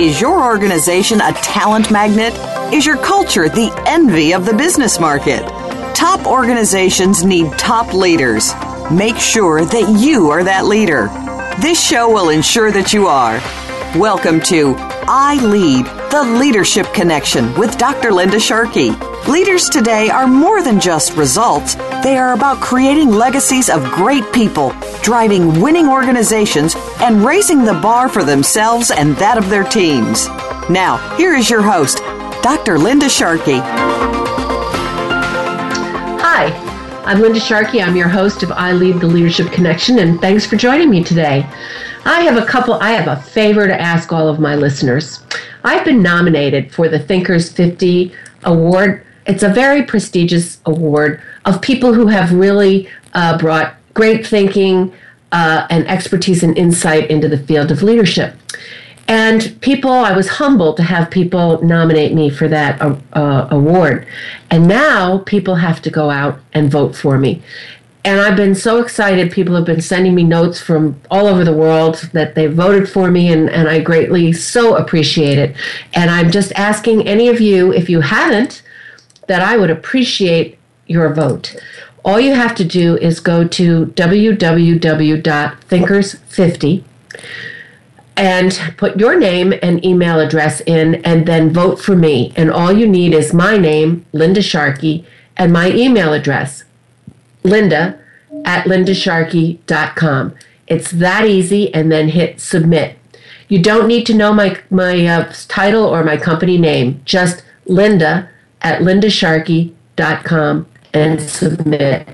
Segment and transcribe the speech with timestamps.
[0.00, 2.34] Is your organization a talent magnet?
[2.72, 5.46] Is your culture the envy of the business market?
[5.94, 8.52] Top organizations need top leaders.
[8.90, 11.08] Make sure that you are that leader.
[11.60, 13.34] This show will ensure that you are.
[13.98, 14.74] Welcome to
[15.06, 18.12] I Lead, the Leadership Connection with Dr.
[18.12, 18.92] Linda Sharkey.
[19.28, 24.72] Leaders today are more than just results, they are about creating legacies of great people,
[25.02, 30.26] driving winning organizations, and raising the bar for themselves and that of their teams.
[30.70, 31.98] Now, here is your host,
[32.42, 32.78] Dr.
[32.78, 33.60] Linda Sharkey.
[36.22, 36.46] Hi,
[37.04, 37.82] I'm Linda Sharkey.
[37.82, 41.46] I'm your host of I Lead the Leadership Connection, and thanks for joining me today.
[42.06, 45.22] I have a couple, I have a favor to ask all of my listeners.
[45.64, 51.94] I've been nominated for the Thinkers 50 Award it's a very prestigious award of people
[51.94, 54.92] who have really uh, brought great thinking
[55.32, 58.34] uh, and expertise and insight into the field of leadership.
[59.08, 64.06] And people, I was humbled to have people nominate me for that uh, uh award.
[64.50, 67.42] And now people have to go out and vote for me.
[68.04, 69.30] And I've been so excited.
[69.30, 73.10] People have been sending me notes from all over the world that they voted for
[73.10, 75.54] me, and, and I greatly so appreciate it.
[75.92, 78.62] And I'm just asking any of you, if you haven't,
[79.30, 81.54] that I would appreciate your vote.
[82.04, 86.84] All you have to do is go to www.thinkers50
[88.16, 92.32] and put your name and email address in and then vote for me.
[92.34, 95.06] And all you need is my name, Linda Sharkey,
[95.36, 96.64] and my email address,
[97.44, 98.00] linda
[98.44, 100.34] at lindasharkey.com.
[100.66, 102.98] It's that easy, and then hit submit.
[103.46, 108.28] You don't need to know my, my uh, title or my company name, just Linda
[108.62, 112.08] at lindasharkey.com and submit.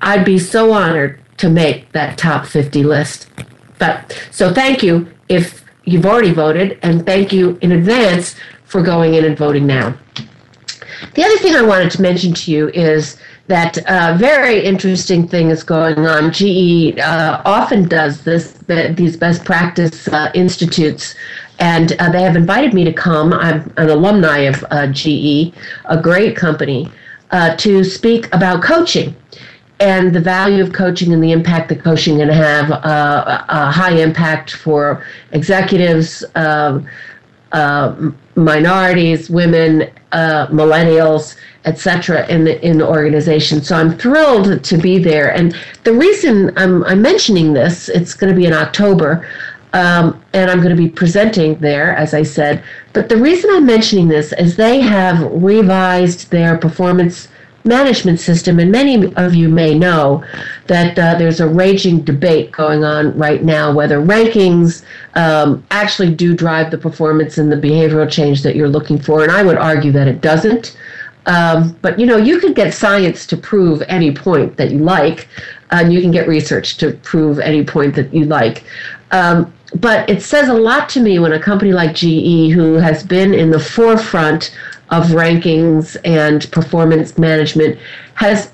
[0.00, 3.28] I'd be so honored to make that top 50 list.
[3.78, 9.14] But so thank you if you've already voted, and thank you in advance for going
[9.14, 9.96] in and voting now.
[11.14, 15.28] The other thing I wanted to mention to you is that a uh, very interesting
[15.28, 16.32] thing is going on.
[16.32, 18.52] GE uh, often does this,
[18.94, 21.14] these best practice uh, institutes
[21.58, 23.32] and uh, they have invited me to come.
[23.32, 25.52] I'm an alumni of uh, GE,
[25.84, 26.90] a great company,
[27.30, 29.14] uh, to speak about coaching
[29.80, 33.96] and the value of coaching and the impact that coaching can have uh, a high
[33.96, 36.86] impact for executives, um,
[37.52, 42.26] uh, minorities, women, uh, millennials, etc.
[42.28, 43.62] in the in the organization.
[43.62, 45.34] So I'm thrilled to be there.
[45.34, 49.26] And the reason I'm, I'm mentioning this, it's going to be in October.
[49.74, 52.62] Um, and I'm going to be presenting there, as I said.
[52.92, 57.26] But the reason I'm mentioning this is they have revised their performance
[57.64, 60.24] management system, and many of you may know
[60.68, 64.84] that uh, there's a raging debate going on right now whether rankings
[65.14, 69.22] um, actually do drive the performance and the behavioral change that you're looking for.
[69.22, 70.76] And I would argue that it doesn't.
[71.26, 75.28] Um, but you know, you can get science to prove any point that you like,
[75.70, 78.64] and you can get research to prove any point that you like.
[79.14, 83.04] Um, but it says a lot to me when a company like GE, who has
[83.04, 84.56] been in the forefront
[84.90, 87.78] of rankings and performance management,
[88.14, 88.50] has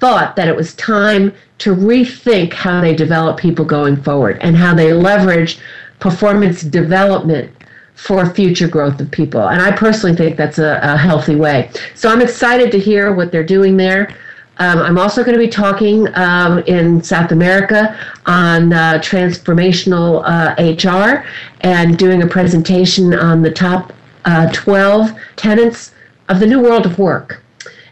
[0.00, 4.74] thought that it was time to rethink how they develop people going forward and how
[4.74, 5.58] they leverage
[6.00, 7.52] performance development
[7.94, 9.48] for future growth of people.
[9.48, 11.70] And I personally think that's a, a healthy way.
[11.94, 14.14] So I'm excited to hear what they're doing there.
[14.58, 17.96] Um, I'm also going to be talking um, in South America
[18.26, 21.24] on uh, transformational uh, HR
[21.60, 23.92] and doing a presentation on the top
[24.24, 25.92] uh, 12 tenets
[26.28, 27.42] of the new world of work.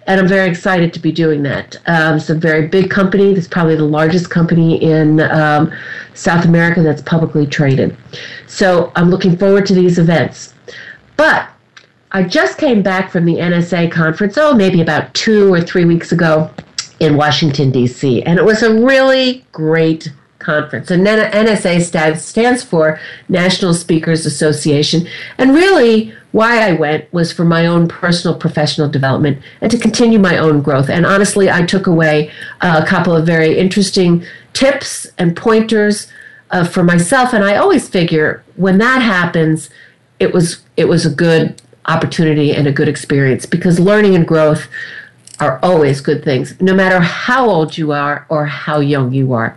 [0.08, 1.76] And I'm very excited to be doing that.
[1.86, 3.32] Um, it's a very big company.
[3.32, 5.72] It's probably the largest company in um,
[6.14, 7.96] South America that's publicly traded.
[8.46, 10.54] So I'm looking forward to these events.
[11.16, 11.48] But
[12.16, 16.12] I just came back from the NSA conference, oh, maybe about two or three weeks
[16.12, 16.50] ago
[16.98, 20.90] in Washington, D.C., and it was a really great conference.
[20.90, 22.98] And NSA stands, for
[23.28, 25.06] National Speakers Association.
[25.36, 30.18] And really, why I went was for my own personal professional development and to continue
[30.18, 30.88] my own growth.
[30.88, 34.24] And honestly, I took away a couple of very interesting
[34.54, 36.10] tips and pointers
[36.50, 37.34] uh, for myself.
[37.34, 39.68] And I always figure when that happens,
[40.18, 44.68] it was it was a good opportunity and a good experience because learning and growth
[45.38, 49.56] are always good things, no matter how old you are or how young you are.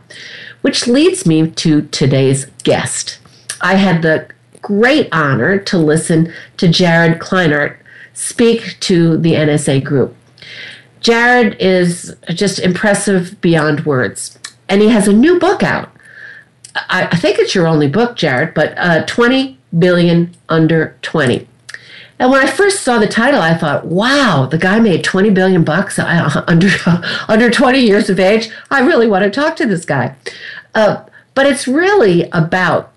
[0.62, 3.20] Which leads me to today's guest.
[3.62, 4.30] I had the
[4.62, 7.78] great honor to listen to Jared Kleinert
[8.14, 10.16] speak to the NSA group.
[11.00, 14.38] Jared is just impressive beyond words,
[14.68, 15.90] and he has a new book out.
[16.90, 21.48] I, think it's your only book, Jared, but uh, 20 billion under 20.
[22.20, 25.64] And when I first saw the title, I thought, "Wow, the guy made 20 billion
[25.64, 26.70] bucks uh, under
[27.28, 28.50] under 20 years of age.
[28.70, 30.16] I really want to talk to this guy."
[30.76, 32.92] Uh, but it's really about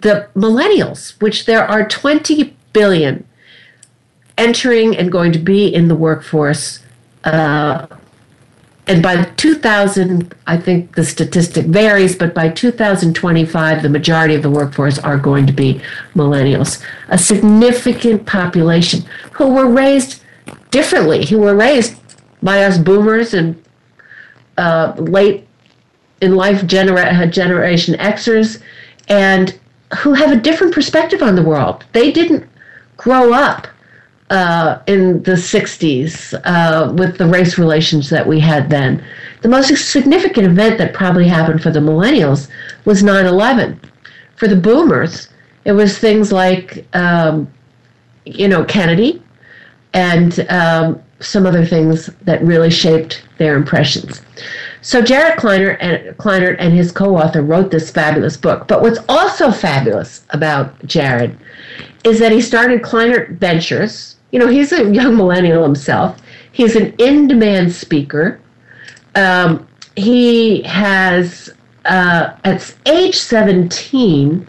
[0.00, 3.24] the millennials, which there are 20 billion
[4.36, 6.80] entering and going to be in the workforce
[7.24, 7.86] uh,
[8.88, 14.50] and by 2000, I think the statistic varies, but by 2025, the majority of the
[14.50, 15.82] workforce are going to be
[16.14, 20.22] millennials, a significant population who were raised
[20.70, 22.00] differently, who were raised
[22.42, 23.62] by us boomers and
[24.56, 25.46] uh, late
[26.22, 28.62] in life genera- generation Xers,
[29.08, 29.58] and
[29.98, 31.84] who have a different perspective on the world.
[31.92, 32.48] They didn't
[32.96, 33.68] grow up
[34.30, 39.04] uh, in the 60s uh, with the race relations that we had then.
[39.42, 42.48] The most significant event that probably happened for the millennials
[42.84, 43.80] was 9 11.
[44.36, 45.28] For the boomers,
[45.64, 47.50] it was things like, um,
[48.24, 49.22] you know, Kennedy
[49.94, 54.22] and um, some other things that really shaped their impressions.
[54.80, 58.68] So Jared Kleiner and, Kleinert and his co-author wrote this fabulous book.
[58.68, 61.36] But what's also fabulous about Jared
[62.04, 66.20] is that he started Kleinert Ventures, you know, he's a young millennial himself.
[66.52, 68.40] He's an in demand speaker.
[69.14, 69.66] Um,
[69.96, 71.50] he has,
[71.84, 74.46] uh, at age 17,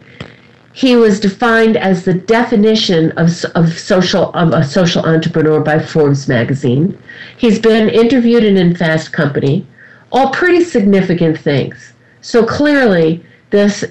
[0.72, 6.28] he was defined as the definition of, of social of a social entrepreneur by Forbes
[6.28, 6.96] magazine.
[7.36, 9.66] He's been interviewed in In Fast Company,
[10.12, 11.92] all pretty significant things.
[12.20, 13.84] So clearly, this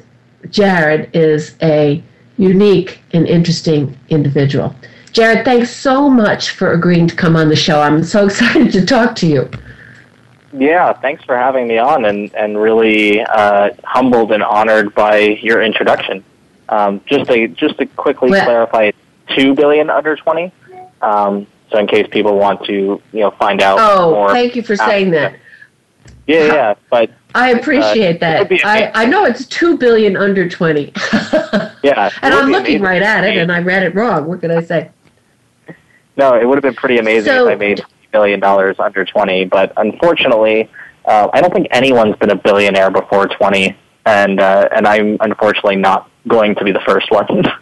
[0.49, 2.01] Jared is a
[2.37, 4.73] unique and interesting individual.
[5.11, 7.81] Jared, thanks so much for agreeing to come on the show.
[7.81, 9.49] I'm so excited to talk to you.
[10.53, 15.61] Yeah, thanks for having me on, and and really uh, humbled and honored by your
[15.61, 16.23] introduction.
[16.69, 18.91] Um, just to just to quickly well, clarify,
[19.35, 20.51] two billion under twenty.
[21.01, 23.77] Um, so in case people want to you know find out.
[23.79, 25.35] Oh, more thank you for saying that.
[26.25, 28.65] Yeah, yeah, but I appreciate uh, that.
[28.65, 30.91] I, I know it's two billion under twenty.
[31.83, 34.25] yeah, and I'm looking right at it, and I read it wrong.
[34.25, 34.89] What can I say?
[36.19, 37.77] No, it would have been pretty amazing so, if I made
[38.11, 38.43] $20 million
[38.77, 40.69] under 20, but unfortunately,
[41.05, 43.73] uh, I don't think anyone's been a billionaire before 20,
[44.05, 47.43] and, uh, and I'm unfortunately not going to be the first one.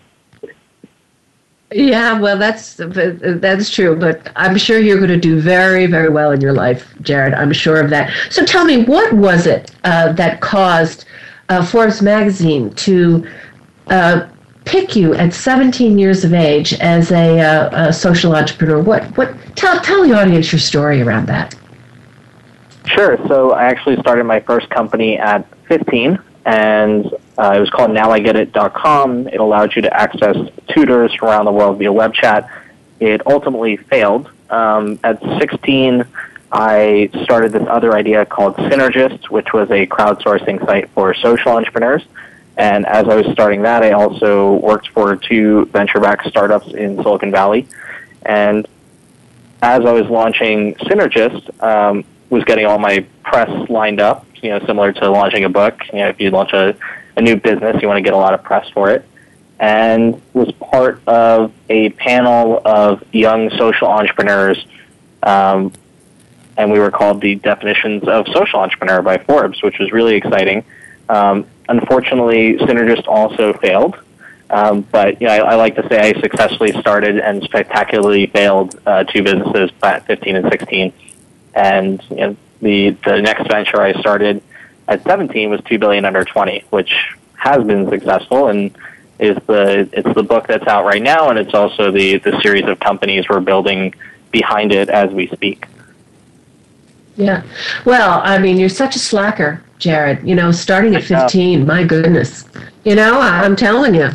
[1.70, 6.32] Yeah, well, that's that's true, but I'm sure you're going to do very, very well
[6.32, 7.34] in your life, Jared.
[7.34, 8.10] I'm sure of that.
[8.30, 11.04] So, tell me, what was it uh, that caused
[11.50, 13.28] uh, Forbes magazine to
[13.88, 14.30] uh,
[14.68, 18.82] pick you at 17 years of age as a, uh, a, social entrepreneur?
[18.82, 21.56] What what tell tell the audience your story around that.
[22.86, 23.18] Sure.
[23.28, 27.06] So I actually started my first company at 15, and
[27.38, 29.28] uh, it was called NowIGetIt.com.
[29.28, 30.38] It allowed you to access
[30.70, 32.50] tutors from around the world via web chat.
[33.00, 34.30] It ultimately failed.
[34.50, 36.06] Um, at 16,
[36.52, 42.04] I started this other idea called Synergist, which was a crowdsourcing site for social entrepreneurs.
[42.58, 47.32] And as I was starting that, I also worked for two venture-backed startups in Silicon
[47.32, 47.68] Valley.
[48.26, 48.68] And
[49.62, 54.26] as I was launching Synergist, um, was getting all my press lined up.
[54.42, 55.82] You know, similar to launching a book.
[55.92, 56.76] You know, if you launch a,
[57.16, 59.06] a new business, you want to get a lot of press for it.
[59.60, 64.64] And was part of a panel of young social entrepreneurs,
[65.24, 65.74] um,
[66.56, 70.64] and we were called the Definitions of Social Entrepreneur by Forbes, which was really exciting.
[71.10, 73.98] Um, unfortunately, Synergist also failed.
[74.50, 78.80] Um, but you know, I, I, like to say I successfully started and spectacularly failed
[78.86, 80.94] uh, two businesses at 15 and 16.
[81.54, 84.42] And you know, the the next venture I started
[84.88, 86.94] at 17 was two billion under 20, which
[87.36, 88.76] has been successful and
[89.20, 92.66] is the it's the book that's out right now, and it's also the the series
[92.66, 93.94] of companies we're building
[94.32, 95.66] behind it as we speak.
[97.18, 97.44] Yeah.
[97.86, 100.26] Well, I mean, you're such a slacker, Jared.
[100.28, 102.46] You know, starting at 15, my goodness.
[102.86, 104.10] You know, I'm telling you,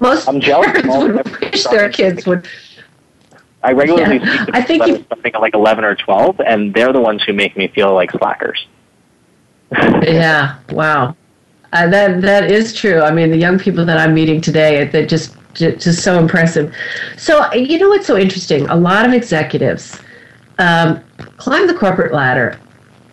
[0.00, 0.96] most I'm jealous of parents
[1.32, 2.46] would wish their kids would.
[3.64, 4.34] I regularly Yeah.
[4.42, 7.22] speak to I think that you- something like 11 or 12, and they're the ones
[7.24, 8.66] who make me feel like slackers.
[10.02, 10.56] Yeah.
[10.70, 11.16] Wow.
[11.72, 13.00] Uh, that that is true.
[13.00, 16.74] I mean, the young people that I'm meeting today, they're just ju- just so impressive.
[17.16, 18.68] So you know what's so interesting?
[18.68, 19.98] A lot of executives
[20.58, 21.02] um,
[21.36, 22.58] climb the corporate ladder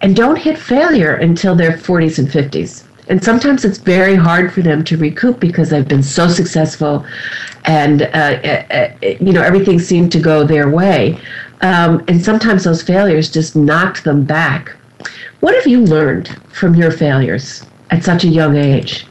[0.01, 2.83] and don't hit failure until their 40s and 50s.
[3.09, 7.05] And sometimes it's very hard for them to recoup because they've been so successful,
[7.65, 11.19] and uh, uh, uh, you know everything seemed to go their way.
[11.61, 14.75] Um, and sometimes those failures just knocked them back.
[15.39, 19.07] What have you learned from your failures at such a young age?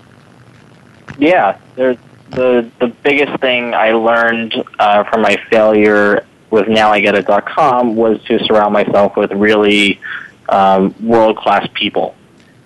[1.18, 1.98] Yeah, there's
[2.30, 8.72] the the biggest thing I learned uh, from my failure with NowIGetIt.com was to surround
[8.72, 10.00] myself with really
[10.48, 12.14] um, world class people,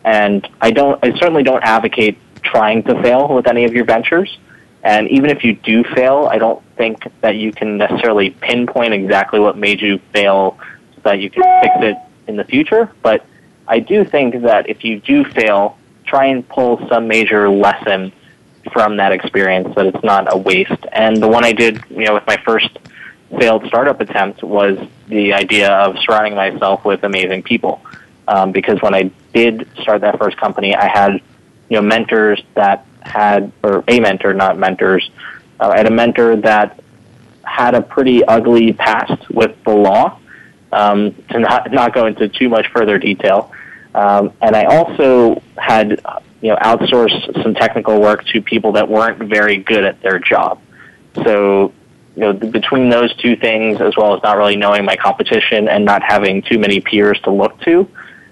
[0.05, 4.39] and I don't I certainly don't advocate trying to fail with any of your ventures.
[4.85, 9.39] And even if you do fail, I don't think that you can necessarily pinpoint exactly
[9.39, 10.59] what made you fail
[10.95, 11.97] so that you can fix it
[12.27, 12.91] in the future.
[13.01, 13.25] But
[13.69, 18.12] I do think that if you do fail, try and pull some major lesson
[18.73, 20.85] from that experience that it's not a waste.
[20.93, 22.71] And the one I did, you know, with my first
[23.39, 27.81] failed startup attempt was the idea of surrounding myself with amazing people.
[28.29, 31.15] Um, because when I did start that first company, I had,
[31.69, 35.11] you know, mentors that had, or a mentor, not mentors.
[35.59, 36.81] Uh, I had a mentor that
[37.45, 40.19] had a pretty ugly past with the law.
[40.73, 43.53] Um, to not not go into too much further detail,
[43.95, 46.01] um, and I also had
[46.41, 50.62] you know outsourced some technical work to people that weren't very good at their job.
[51.25, 51.75] So
[52.16, 55.85] you know between those two things, as well as not really knowing my competition and
[55.85, 57.88] not having too many peers to look to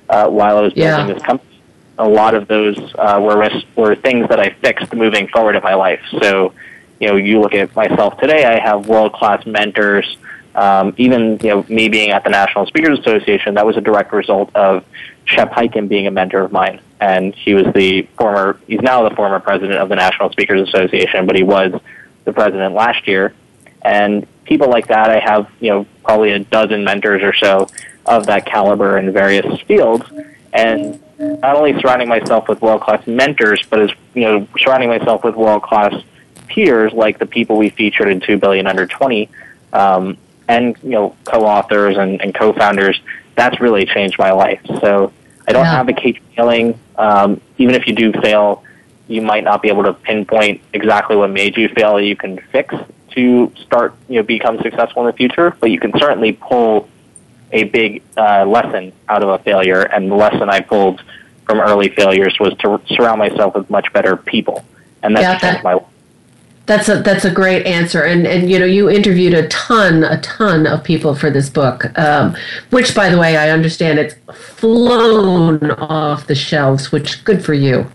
[0.09, 1.15] uh, while I was building Yeah.
[1.15, 1.61] this company,
[1.99, 5.63] a lot of those uh, were ris- were things that I fixed moving forward in
[5.63, 6.01] my life.
[6.23, 6.53] So
[6.99, 10.17] you know you look at myself today, I have world class mentors.
[10.55, 14.13] Um, even you know me being at the National Speakers Association, that was a direct
[14.13, 14.85] result of
[15.25, 18.59] Shep Hyken being a mentor of mine, and he was the former.
[18.67, 21.73] He's now the former president of the National Speakers Association, but he was
[22.25, 23.33] the president last year.
[23.83, 27.69] And people like that, I have you know probably a dozen mentors or so
[28.07, 30.05] of that caliber in various fields,
[30.53, 35.25] and not only surrounding myself with world class mentors, but as you know surrounding myself
[35.25, 35.95] with world class
[36.49, 39.29] peers like the people we featured in Two Billion Under Twenty.
[39.73, 40.17] Um,
[40.49, 43.01] and you know co-authors and, and co-founders
[43.37, 45.13] that's really changed my life so
[45.47, 45.79] i don't Yeah.
[45.79, 48.65] advocate failing um, even if you do fail
[49.07, 52.75] you might not be able to pinpoint exactly what made you fail you can fix
[53.11, 56.89] to start you know become successful in the future but you can certainly pull
[57.53, 61.03] a big uh, lesson out of a failure and the lesson i pulled
[61.47, 64.65] from early failures was to surround myself with much better people
[65.03, 65.85] and that's Yeah, that- changed my life
[66.67, 70.21] That's a that's a great answer, and and you know you interviewed a ton a
[70.21, 72.37] ton of people for this book, um,
[72.71, 77.91] which by the way I understand it's flown off the shelves, which good for you.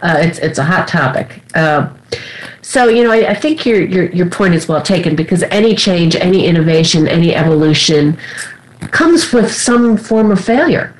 [0.00, 1.42] Uh, it's it's a hot topic.
[1.56, 1.88] Uh,
[2.62, 5.74] so you know I, I think your your your point is well taken because any
[5.74, 8.18] change, any innovation, any evolution
[8.90, 10.94] comes with some form of failure.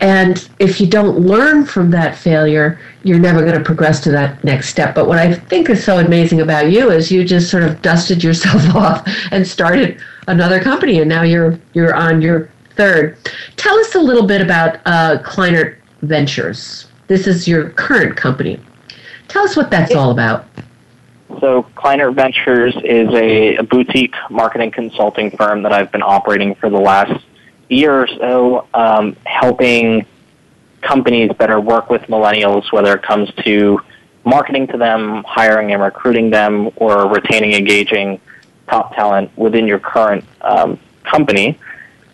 [0.00, 4.42] And if you don't learn from that failure, you're never going to progress to that
[4.44, 4.94] next step.
[4.94, 8.22] But what I think is so amazing about you is you just sort of dusted
[8.22, 13.16] yourself off and started another company, and now you're you're on your third.
[13.56, 16.88] Tell us a little bit about uh, Kleinert Ventures.
[17.06, 18.60] This is your current company.
[19.28, 20.46] Tell us what that's all about.
[21.40, 26.70] So Kleinert Ventures is a, a boutique marketing consulting firm that I've been operating for
[26.70, 27.24] the last
[27.68, 30.06] year or so, um, helping
[30.80, 33.80] companies better work with millennials, whether it comes to
[34.24, 38.20] marketing to them, hiring and recruiting them, or retaining, engaging
[38.68, 41.58] top talent within your current um, company.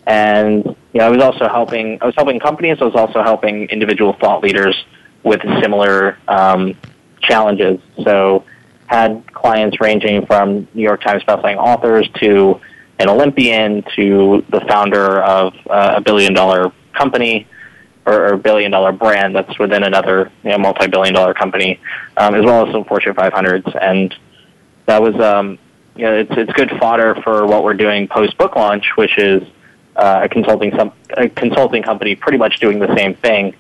[0.07, 1.99] And you know, I was also helping.
[2.03, 2.79] I was helping companies.
[2.81, 4.77] I was also helping individual thought leaders
[5.23, 6.77] with similar um,
[7.21, 7.81] challenges.
[8.03, 8.45] So,
[8.93, 12.61] had clients ranging from New York Times bestselling authors to
[12.99, 17.49] an Olympian to the founder of uh, a billion dollar company
[18.05, 21.81] or, or billion dollar brand that's within another you know, multi billion dollar company,
[22.19, 23.75] um, as well as some Fortune 500s.
[23.81, 24.15] And
[24.85, 25.59] that was, um,
[25.97, 29.43] you know, it's, it's good fodder for what we're doing post book launch, which is
[29.97, 33.55] uh, a consulting some, a consulting company pretty much doing the same thing,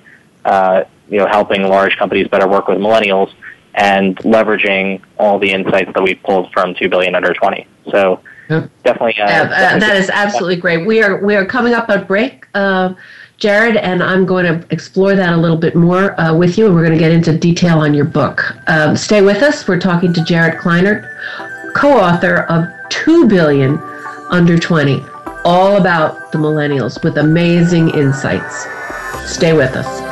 [0.44, 3.32] uh, you know, helping large companies better work with millennials
[3.74, 7.66] and leveraging all the insights that we pulled from 2 billion under 20.
[7.90, 9.18] So definitely.
[9.20, 10.86] Uh, uh, definitely that is absolutely great.
[10.86, 12.46] We are we are coming up on break.
[12.54, 12.94] Uh,
[13.38, 16.74] Jared, and I'm going to explore that a little bit more uh, with you, and
[16.76, 18.54] we're going to get into detail on your book.
[18.68, 19.66] Um, stay with us.
[19.66, 21.02] We're talking to Jared Kleinert,
[21.74, 23.78] co author of 2 Billion
[24.30, 25.02] Under 20,
[25.44, 28.66] all about the millennials with amazing insights.
[29.26, 30.11] Stay with us.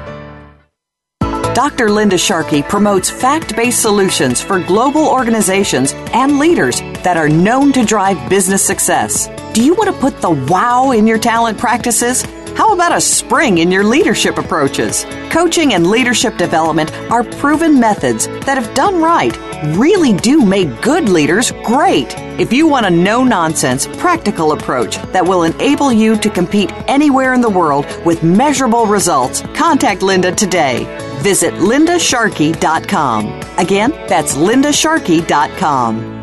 [1.53, 1.89] Dr.
[1.89, 7.83] Linda Sharkey promotes fact based solutions for global organizations and leaders that are known to
[7.83, 9.27] drive business success.
[9.53, 12.21] Do you want to put the wow in your talent practices?
[12.55, 15.05] How about a spring in your leadership approaches?
[15.29, 19.37] Coaching and leadership development are proven methods that, if done right,
[19.75, 22.15] really do make good leaders great.
[22.39, 27.33] If you want a no nonsense, practical approach that will enable you to compete anywhere
[27.33, 31.00] in the world with measurable results, contact Linda today.
[31.21, 33.41] Visit lindasharkey.com.
[33.57, 36.21] Again, that's lindasharkey.com.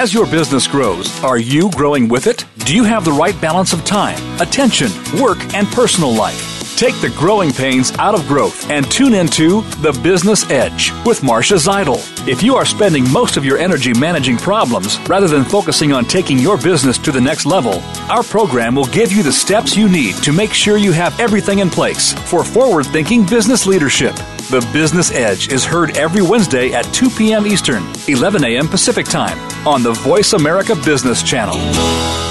[0.00, 2.44] As your business grows, are you growing with it?
[2.58, 4.90] Do you have the right balance of time, attention,
[5.20, 6.57] work, and personal life?
[6.78, 11.54] Take the growing pains out of growth and tune into The Business Edge with Marcia
[11.54, 11.98] Zidle.
[12.28, 16.38] If you are spending most of your energy managing problems rather than focusing on taking
[16.38, 20.14] your business to the next level, our program will give you the steps you need
[20.22, 24.14] to make sure you have everything in place for forward thinking business leadership.
[24.48, 27.44] The Business Edge is heard every Wednesday at 2 p.m.
[27.44, 28.68] Eastern, 11 a.m.
[28.68, 32.27] Pacific Time on the Voice America Business Channel.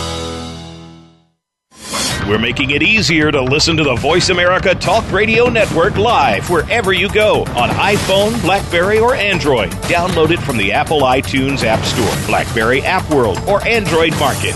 [2.28, 6.92] We're making it easier to listen to the Voice America Talk Radio Network live wherever
[6.92, 9.70] you go on iPhone, Blackberry, or Android.
[9.84, 14.54] Download it from the Apple iTunes App Store, Blackberry App World, or Android Market.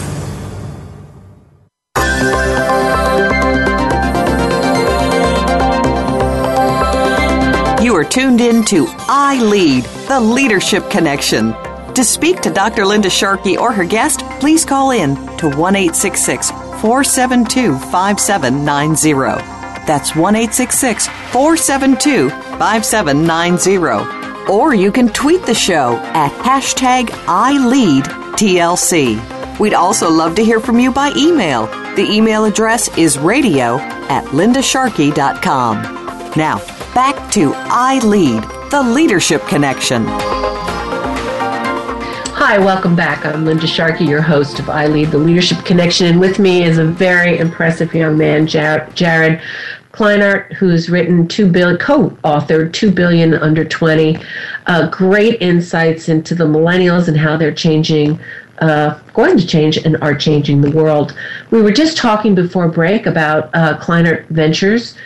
[7.81, 11.53] You are tuned in to I Lead, the Leadership Connection.
[11.93, 12.85] To speak to Dr.
[12.85, 15.75] Linda Sharkey or her guest, please call in to 1
[16.81, 19.13] 472 5790.
[19.85, 24.51] That's 1 472 5790.
[24.51, 29.19] Or you can tweet the show at hashtag ILeadTLC.
[29.59, 31.67] We'd also love to hear from you by email.
[31.95, 33.77] The email address is radio
[34.09, 35.83] at lindasharkey.com.
[36.35, 36.57] Now,
[36.95, 38.41] back to I Lead,
[38.71, 40.07] the Leadership Connection.
[42.51, 43.25] Hi, welcome back.
[43.25, 46.79] I'm Linda Sharkey, your host of I Lead the Leadership Connection, and with me is
[46.79, 48.93] a very impressive young man, Jared
[49.93, 54.19] Kleinert, who's written two billion, co-authored Two Billion Under 20.
[54.67, 58.19] Uh, great insights into the millennials and how they're changing,
[58.59, 61.15] uh, going to change, and are changing the world.
[61.51, 64.97] We were just talking before break about uh, Kleinert Ventures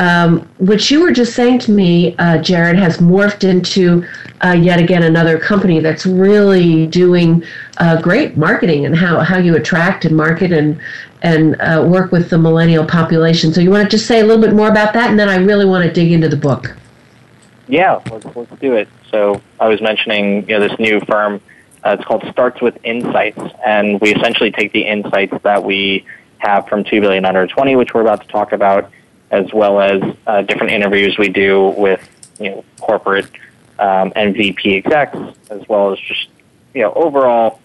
[0.00, 4.02] um, which you were just saying to me, uh, Jared, has morphed into
[4.42, 7.44] uh, yet again another company that's really doing
[7.76, 10.80] uh, great marketing and how, how you attract and market and
[11.22, 13.52] and uh, work with the millennial population.
[13.52, 15.36] So you want to just say a little bit more about that, and then I
[15.36, 16.74] really want to dig into the book.
[17.68, 18.88] Yeah, let's, let's do it.
[19.10, 21.42] So I was mentioning you know this new firm.
[21.84, 26.06] Uh, it's called Starts with Insights, and we essentially take the insights that we
[26.38, 28.90] have from 2 billion under 20, which we're about to talk about,
[29.30, 32.00] as well as uh, different interviews we do with
[32.38, 33.30] you know corporate
[33.78, 35.16] um, and VP execs,
[35.50, 36.28] as well as just
[36.74, 37.60] you know overall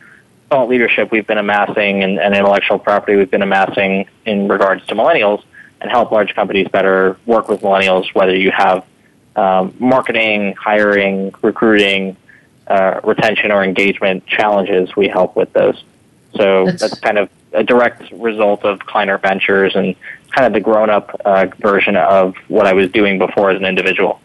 [0.49, 4.95] thought leadership we've been amassing and, and intellectual property we've been amassing in regards to
[4.95, 5.43] millennials,
[5.82, 8.13] and help large companies better work with millennials.
[8.13, 8.86] Whether you have
[9.36, 12.15] um, marketing, hiring, recruiting,
[12.67, 15.84] uh, retention, or engagement challenges, we help with those.
[16.36, 19.95] So that's, that's kind of a direct result of Kleinert Ventures and
[20.35, 23.65] kind of the grown up uh, version of what I was doing before as an
[23.65, 24.19] individual.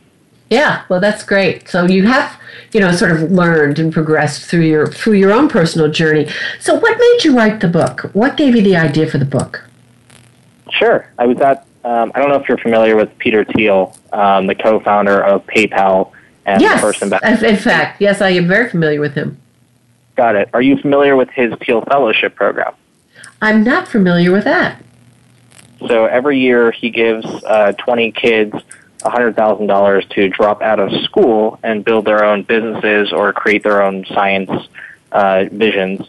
[0.51, 1.69] Yeah, well, that's great.
[1.69, 2.37] So you have,
[2.73, 6.29] you know, sort of learned and progressed through your through your own personal journey.
[6.59, 8.11] So, what made you write the book?
[8.13, 9.65] What gave you the idea for the book?
[10.73, 11.67] Sure, I was at.
[11.85, 16.13] Um, I don't know if you're familiar with Peter Thiel, um, the co-founder of PayPal
[16.45, 17.47] and yes, the first investor.
[17.47, 19.41] in fact, yes, I am very familiar with him.
[20.17, 20.51] Got it.
[20.53, 22.75] Are you familiar with his Thiel Fellowship program?
[23.41, 24.83] I'm not familiar with that.
[25.87, 28.55] So every year he gives uh, 20 kids
[29.01, 34.05] $100,000 to drop out of school and build their own businesses or create their own
[34.07, 34.51] science
[35.13, 36.07] uh, visions.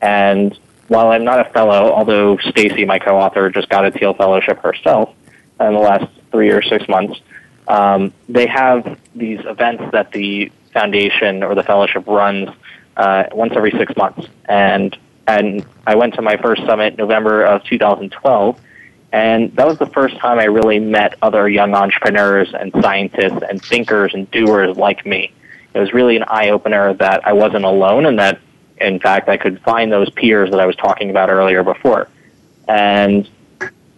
[0.00, 0.58] And
[0.88, 5.14] while I'm not a fellow, although Stacy, my co-author, just got a Thiel Fellowship herself
[5.58, 7.18] in the last three or six months,
[7.68, 12.50] um, they have these events that the foundation or the fellowship runs
[12.96, 14.28] uh, once every six months.
[14.44, 18.60] And and I went to my first summit November of 2012,
[19.14, 23.62] and that was the first time I really met other young entrepreneurs and scientists and
[23.62, 25.32] thinkers and doers like me.
[25.72, 28.40] It was really an eye opener that I wasn't alone, and that
[28.78, 32.08] in fact I could find those peers that I was talking about earlier before.
[32.66, 33.28] And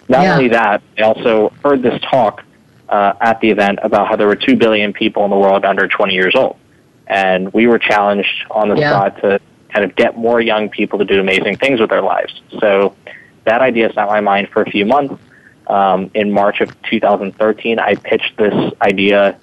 [0.07, 0.35] not Yeah.
[0.35, 2.45] only that, I also heard this talk
[2.91, 5.89] uh, at the event about how there were two billion people in the world under
[5.89, 6.57] 20 years old,
[7.07, 8.91] and we were challenged on the Yeah.
[8.91, 12.39] spot to kind of get more young people to do amazing things with their lives.
[12.61, 12.95] So
[13.47, 15.23] that idea sat in my mind for a few months.
[15.67, 19.39] Um, in March of 2013, I pitched this idea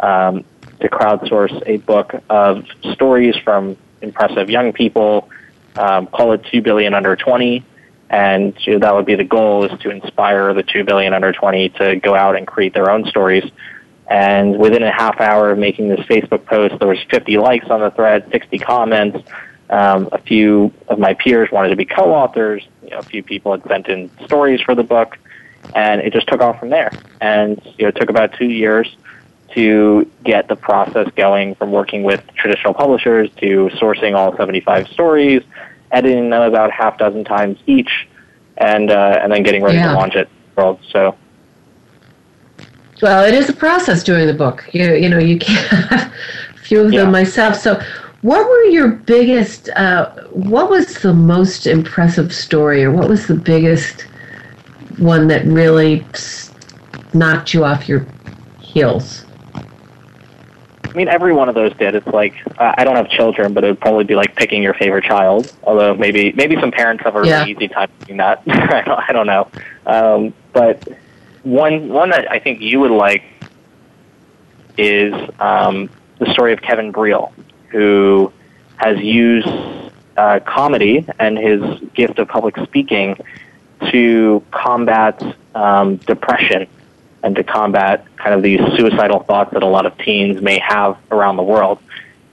[0.00, 0.44] um,
[0.80, 5.28] to crowdsource a book of stories from impressive young people.
[5.76, 7.64] Um, call it 2 billion under 20.
[8.10, 11.96] And that would be the goal is to inspire the 2 billion under 20 to
[11.96, 13.48] go out and create their own stories.
[14.08, 17.80] And within a half hour of making this Facebook post, there was 50 likes on
[17.80, 19.28] the thread, 60 comments.
[19.70, 22.66] Um, a few of my peers wanted to be co-authors.
[22.82, 25.18] You know, a few people had sent in stories for the book,
[25.74, 26.94] and it just took off from there.
[27.20, 28.96] And you know, it took about two years
[29.54, 35.42] to get the process going from working with traditional publishers to sourcing all 75 stories,
[35.90, 38.08] editing them about half dozen times each,
[38.56, 39.88] and uh, and then getting ready Yeah.
[39.88, 40.28] to launch it.
[40.56, 40.80] World.
[40.90, 41.14] So
[43.02, 44.64] Well, it is a process doing the book.
[44.72, 46.12] You you know you can't have
[46.54, 47.02] a few of Yeah.
[47.02, 47.54] them myself.
[47.56, 47.80] So,
[48.22, 49.68] what were your biggest?
[49.70, 54.02] Uh, what was the most impressive story, or what was the biggest
[54.98, 56.04] one that really
[57.14, 58.06] knocked you off your
[58.60, 59.24] heels?
[59.54, 61.94] I mean, every one of those did.
[61.94, 64.74] It's like uh, I don't have children, but it would probably be like picking your
[64.74, 65.54] favorite child.
[65.62, 67.46] Although maybe maybe some parents have a really Yeah.
[67.46, 68.42] easy time doing that.
[68.48, 69.48] I, don't, I don't know.
[69.86, 70.88] Um, but
[71.44, 73.22] one one that I think you would like
[74.76, 77.32] is um, the story of Kevin Breel,
[77.68, 78.32] who
[78.76, 79.48] has used
[80.16, 81.62] uh, comedy and his
[81.94, 83.16] gift of public speaking
[83.90, 85.22] to combat
[85.54, 86.66] um, depression
[87.22, 90.96] and to combat kind of these suicidal thoughts that a lot of teens may have
[91.10, 91.78] around the world.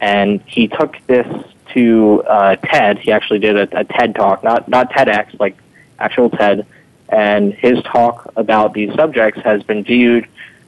[0.02, 1.28] And he took this
[1.74, 3.00] to uh, TED.
[3.00, 5.58] He actually did a, a TED talk, not not TEDx, like
[6.00, 6.66] actual TED.
[7.10, 10.28] And his talk about these subjects has been viewed,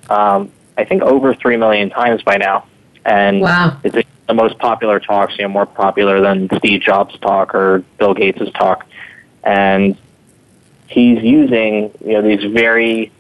[0.09, 2.65] um, I think, over three million times by now.
[3.05, 3.79] And Wow.
[3.83, 3.95] it's
[4.27, 8.51] the most popular talks, you know, more popular than Steve Jobs' talk or Bill Gates'
[8.53, 8.85] talk.
[9.43, 9.97] And
[10.87, 13.11] he's using, you know, these very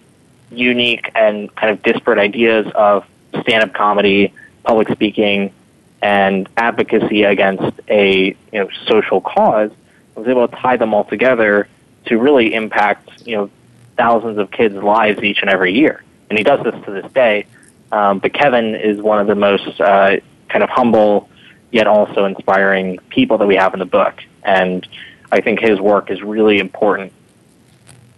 [0.51, 3.05] unique and kind of disparate ideas of
[3.41, 5.53] stand-up comedy, public speaking,
[6.01, 9.71] and advocacy against a you know social cause.
[10.15, 11.67] I was able to tie them all together
[12.05, 13.49] to really impact you know
[13.97, 16.03] thousands of kids' lives each and every year.
[16.29, 17.45] And he does this to this day.
[17.91, 20.17] Um, but Kevin is one of the most uh,
[20.49, 21.29] kind of humble
[21.71, 24.23] yet also inspiring people that we have in the book.
[24.43, 24.87] And
[25.31, 27.11] I think his work is really important.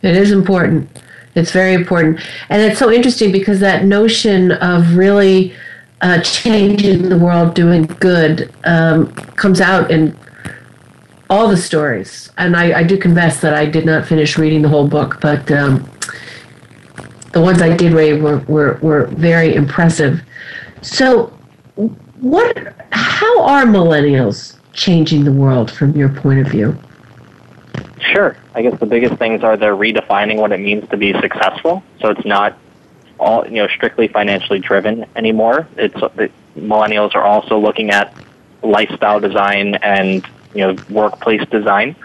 [0.02, 0.90] It is important.
[1.36, 2.22] It's very important.
[2.50, 5.54] And it's so interesting because that notion of really
[6.02, 10.18] uh, changing the world, doing good, um, comes out in
[11.30, 12.32] all the stories.
[12.38, 15.52] And I, I do confess that I did not finish reading the whole book, but
[15.52, 15.90] um,
[17.34, 20.22] the ones I did read were, were, were very impressive.
[20.82, 21.34] So,
[22.22, 22.76] what?
[22.92, 26.78] How are millennials changing the world from your point of view?
[28.02, 28.36] Sure.
[28.56, 31.84] I guess the biggest things are they're redefining what it means to be successful.
[32.02, 32.58] So it's not
[33.20, 35.68] all you know strictly financially driven anymore.
[35.78, 38.14] It's the millennials are also looking at
[38.64, 41.96] lifestyle design and you know workplace design.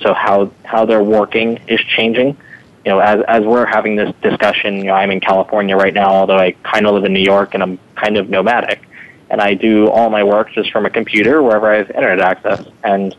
[0.00, 2.36] So how how they're working is changing.
[2.84, 6.10] You know, as as we're having this discussion, you know, I'm in California right now,
[6.10, 8.82] although I kind of live in New York and I'm kind of nomadic,
[9.30, 12.66] and I do all my work just from a computer wherever I have internet access.
[12.82, 13.14] And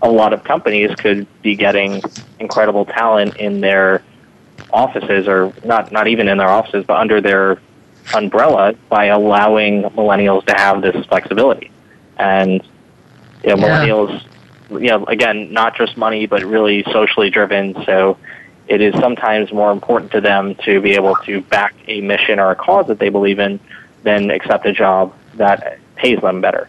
[0.00, 2.00] a lot of companies could be getting
[2.38, 4.02] incredible talent in their
[4.72, 7.58] offices or not not even in their offices but under their
[8.14, 11.70] umbrella by allowing millennials to have this flexibility.
[12.18, 12.62] And
[13.44, 13.86] you know, Yeah.
[13.86, 14.22] millennials
[14.70, 17.74] you know again not just money but really socially driven.
[17.84, 18.16] So
[18.68, 22.50] it is sometimes more important to them to be able to back a mission or
[22.50, 23.58] a cause that they believe in
[24.04, 26.68] than accept a job that pays them better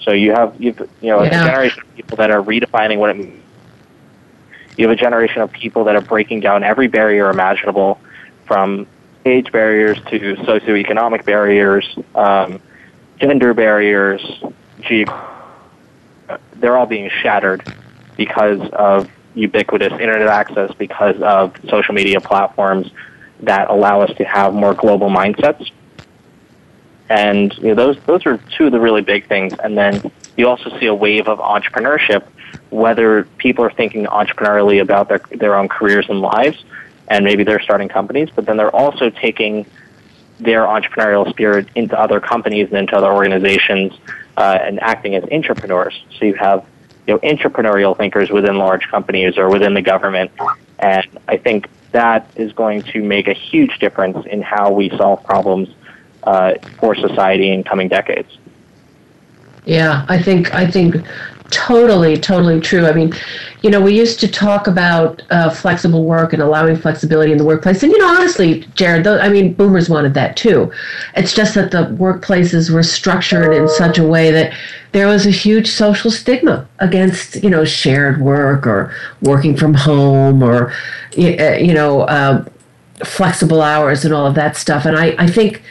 [0.00, 1.28] So you have you've, you know yeah.
[1.28, 3.42] a generation of people that are redefining what it means.
[4.76, 8.00] You have a generation of people that are breaking down every barrier imaginable,
[8.46, 8.86] from
[9.26, 12.60] age barriers to socioeconomic barriers, um,
[13.18, 14.22] gender barriers,
[16.56, 17.62] they're all being shattered
[18.16, 22.90] because of ubiquitous internet access, because of social media platforms
[23.40, 25.70] that allow us to have more global mindsets.
[27.10, 29.54] And you know, those those are two of the really big things.
[29.62, 32.26] And then you also see a wave of entrepreneurship,
[32.70, 36.64] whether people are thinking entrepreneurially about their their own careers and lives,
[37.08, 39.66] and maybe they're starting companies, but then they're also taking
[40.38, 43.92] their entrepreneurial spirit into other companies and into other organizations
[44.36, 46.00] uh, and acting as entrepreneurs.
[46.18, 46.64] So you have
[47.06, 50.30] you know entrepreneurial thinkers within large companies or within the government,
[50.78, 55.24] and I think that is going to make a huge difference in how we solve
[55.24, 55.68] problems
[56.24, 58.38] uh, for society in coming decades.
[59.64, 60.96] Yeah, I think I think
[61.50, 62.86] totally, totally true.
[62.86, 63.12] I mean,
[63.62, 67.44] you know, we used to talk about uh, flexible work and allowing flexibility in the
[67.44, 70.72] workplace, and you know, honestly, Jared, I mean, boomers wanted that too.
[71.16, 74.54] It's just that the workplaces were structured in such a way that
[74.92, 80.42] there was a huge social stigma against, you know, shared work or working from home
[80.42, 80.72] or,
[81.18, 82.44] uh, you know, uh,
[83.04, 84.84] flexible hours and all of that stuff.
[84.84, 85.62] And I, I think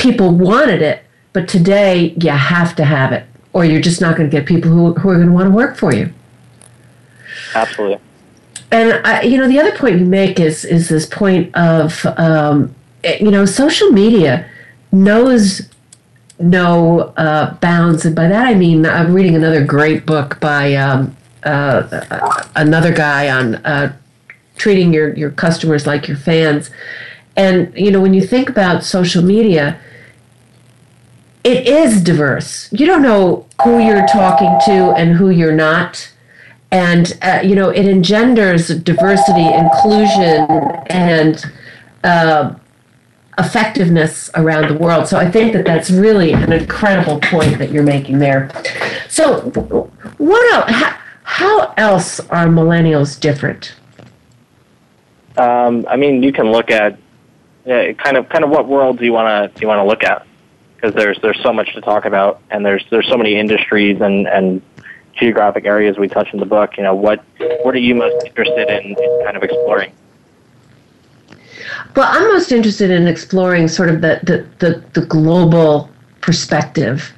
[0.00, 4.28] people wanted it, but today you have to have it or you're just not going
[4.28, 6.12] to get people who, who are going to want to work for you.
[7.54, 7.98] Absolutely.
[8.70, 12.74] And I, you know, the other point you make is is this point of um,
[13.02, 14.48] eh, you know, social media
[14.92, 15.68] knows
[16.38, 21.16] no uh, bounds, and by that I mean I'm reading another great book by um,
[21.42, 23.96] uh, another guy on uh,
[24.56, 26.70] treating your your customers like your fans.
[27.36, 29.80] And you know, when you think about social media,
[31.44, 32.70] it is diverse.
[32.72, 36.12] You don't know who you're talking to and who you're not.
[36.70, 40.46] And, uh, you know, it engenders diversity, inclusion,
[40.88, 41.44] and
[42.04, 42.54] uh,
[43.38, 45.08] effectiveness around the world.
[45.08, 48.50] So I think that that's really an incredible point that you're making there.
[49.08, 49.40] So,
[50.18, 50.70] what else?
[50.70, 53.74] How, how else are millennials different?
[55.36, 56.98] Um, I mean, you can look at
[57.66, 60.04] uh, kind of kind of what world do you want to you want to look
[60.04, 60.26] at?
[60.80, 64.26] Because there's there's so much to talk about, and there's there's so many industries and
[64.26, 64.62] and
[65.14, 66.76] geographic areas we touch in the book.
[66.76, 67.24] You know, what
[67.62, 69.92] what are you most interested in, in kind of exploring?
[71.94, 75.90] Well, I'm most interested in exploring sort of the the the, the global
[76.20, 77.12] perspective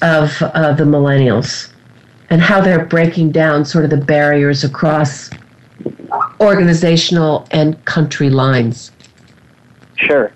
[0.00, 1.72] of uh, the millennials
[2.30, 5.30] and how they're breaking down sort of the barriers across
[6.40, 8.90] organizational and country lines.
[9.96, 10.32] Sure.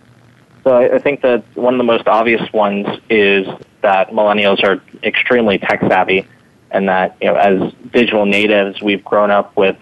[0.66, 3.46] So I, I think that one of the most obvious ones is
[3.82, 6.26] that millennials are extremely tech savvy,
[6.72, 9.76] and that you know, as digital natives, we've grown up with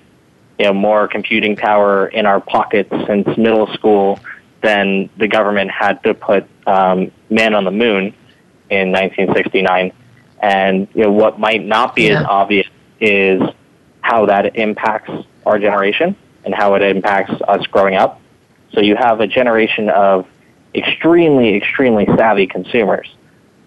[0.59, 4.20] you know more computing power in our pockets since middle school
[4.62, 8.14] than the government had to put um, man on the moon
[8.68, 9.90] in 1969.
[10.42, 12.20] And you know what might not be yeah.
[12.20, 12.66] as obvious
[13.01, 13.40] is
[14.03, 15.11] how that impacts
[15.47, 18.20] our generation and how it impacts us growing up.
[18.75, 20.27] So you have a generation of
[20.75, 23.15] extremely, extremely savvy consumers.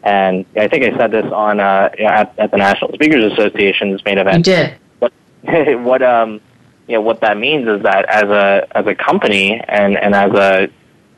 [0.03, 4.17] And I think I said this on uh, at, at the National Speakers Association's main
[4.17, 4.47] event.
[4.47, 4.77] You did.
[4.99, 5.13] What
[5.81, 6.39] what um
[6.87, 10.31] you know what that means is that as a as a company and and as
[10.31, 10.69] a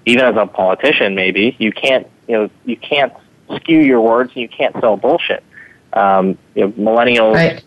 [0.06, 3.14] even as a politician maybe you can't you know you can't
[3.58, 5.44] skew your words and you can't sell bullshit.
[5.94, 7.64] Um, you know, millennials right.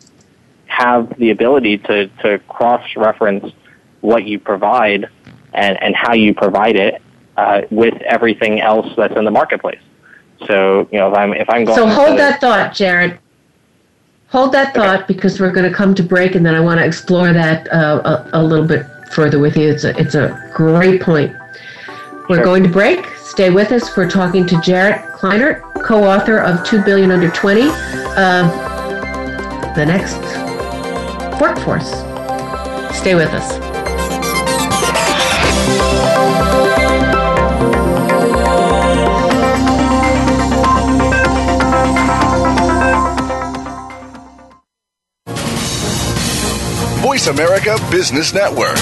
[0.67, 3.53] have the ability to to cross reference
[4.01, 5.09] what you provide
[5.53, 7.01] and and how you provide it
[7.37, 9.81] uh, with everything else that's in the marketplace.
[10.47, 11.77] So you know, if I'm if I'm going.
[11.77, 13.19] So hold to, that thought, Jared.
[14.29, 15.13] Hold that thought okay.
[15.13, 18.25] because we're going to come to break, and then I want to explore that uh,
[18.33, 19.69] a, a, little bit further with you.
[19.69, 21.37] It's a it's a great point.
[22.29, 22.45] We're sure.
[22.45, 23.07] going to break.
[23.19, 23.95] Stay with us.
[23.97, 27.69] We're talking to Jared Kleinert, co-author of Two Billion Under Twenty,
[28.17, 28.49] uh,
[29.75, 30.21] the next
[31.41, 31.91] workforce.
[32.97, 33.73] Stay with us.
[47.13, 48.77] Voice America Business Network,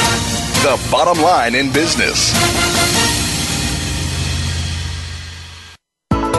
[0.63, 2.33] the bottom line in business.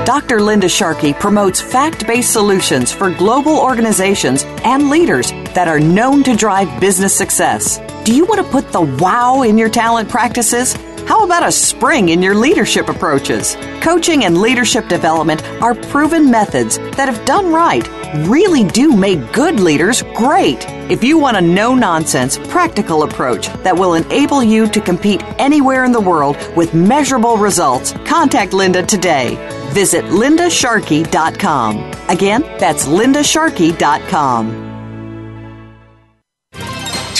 [0.05, 0.39] Dr.
[0.39, 6.33] Linda Sharkey promotes fact based solutions for global organizations and leaders that are known to
[6.33, 7.81] drive business success.
[8.05, 10.75] Do you want to put the wow in your talent practices?
[11.07, 13.55] How about a spring in your leadership approaches?
[13.81, 17.87] Coaching and leadership development are proven methods that, if done right,
[18.27, 20.65] really do make good leaders great.
[20.89, 25.83] If you want a no nonsense, practical approach that will enable you to compete anywhere
[25.83, 29.35] in the world with measurable results, contact Linda today.
[29.71, 31.91] Visit lindasharkey.com.
[32.09, 34.70] Again, that's lindasharkey.com.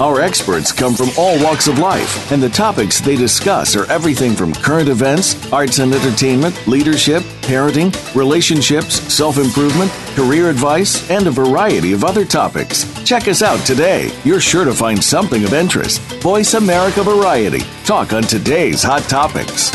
[0.00, 4.32] Our experts come from all walks of life, and the topics they discuss are everything
[4.32, 11.30] from current events, arts and entertainment, leadership, parenting, relationships, self improvement, career advice, and a
[11.30, 12.84] variety of other topics.
[13.04, 14.10] Check us out today.
[14.24, 16.00] You're sure to find something of interest.
[16.22, 17.60] Voice America Variety.
[17.84, 19.70] Talk on today's hot topics.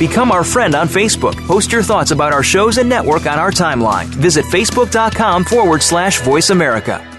[0.00, 1.36] Become our friend on Facebook.
[1.46, 4.06] Post your thoughts about our shows and network on our timeline.
[4.06, 7.13] Visit facebook.com forward slash voice America.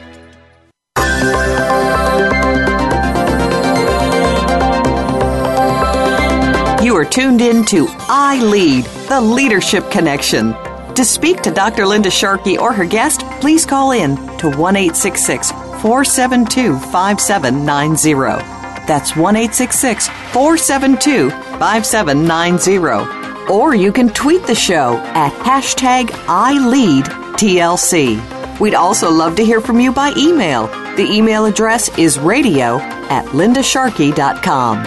[7.05, 10.55] Are tuned in to I Lead, the Leadership Connection.
[10.95, 11.85] To speak to Dr.
[11.85, 18.43] Linda Sharkey or her guest, please call in to 1 472 5790.
[18.87, 23.51] That's 1 472 5790.
[23.51, 28.19] Or you can tweet the show at hashtag ILeadTLC.
[28.59, 30.65] We'd also love to hear from you by email.
[30.95, 34.83] The email address is radio at lindasharkey.com.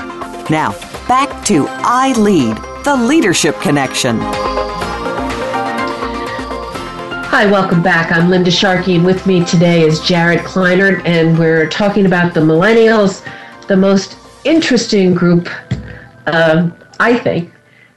[0.50, 0.74] Now,
[1.48, 4.18] to I Lead, the Leadership Connection.
[7.30, 8.12] Hi, welcome back.
[8.12, 12.40] I'm Linda Sharkey, and with me today is Jared Kleinert, and we're talking about the
[12.40, 13.26] millennials,
[13.66, 15.48] the most interesting group,
[16.26, 16.68] uh,
[17.00, 17.50] I think,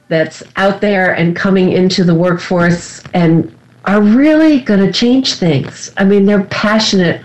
[0.08, 5.92] that's out there and coming into the workforce and are really going to change things.
[5.98, 7.22] I mean, they're passionate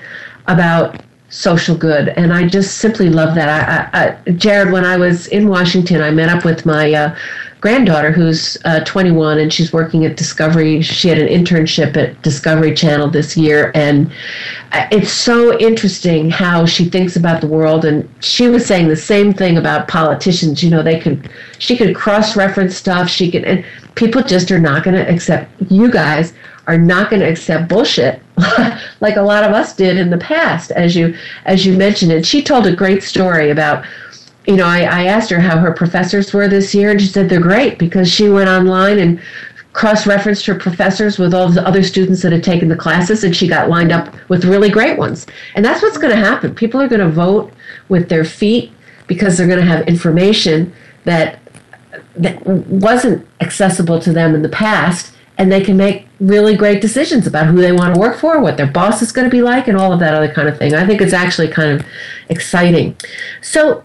[0.47, 1.01] about
[1.37, 3.47] social good, and I just simply love that.
[3.93, 7.15] I, I, Jared, when I was in Washington, I met up with my uh,
[7.61, 10.81] granddaughter who's uh, 21 and she's working at Discovery.
[10.81, 14.11] She had an internship at Discovery Channel this year, and
[14.71, 17.85] uh, it's so interesting how she thinks about the world.
[17.85, 20.63] And she was saying the same thing about politicians.
[20.63, 23.09] You know, they could she could cross reference stuff.
[23.09, 25.51] She could, and people just are not going to accept.
[25.69, 26.33] You guys
[26.67, 28.21] are not going to accept bullshit
[28.99, 32.11] like a lot of us did in the past, as you as you mentioned.
[32.11, 33.85] And she told a great story about.
[34.45, 37.27] You know, I, I asked her how her professors were this year, and she said
[37.27, 39.19] they're great because she went online and
[39.73, 43.47] cross-referenced her professors with all the other students that had taken the classes and she
[43.47, 46.87] got lined up with really great ones and that's what's going to happen people are
[46.87, 47.53] going to vote
[47.87, 48.71] with their feet
[49.05, 51.39] because they're going to have information that
[52.15, 57.27] that wasn't accessible to them in the past and they can make really great decisions
[57.27, 59.67] about who they want to work for, what their boss is going to be like,
[59.67, 60.73] and all of that other kind of thing.
[60.73, 61.85] I think it's actually kind of
[62.29, 62.95] exciting.
[63.41, 63.83] So,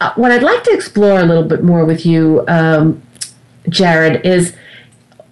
[0.00, 3.02] uh, what I'd like to explore a little bit more with you, um,
[3.68, 4.54] Jared, is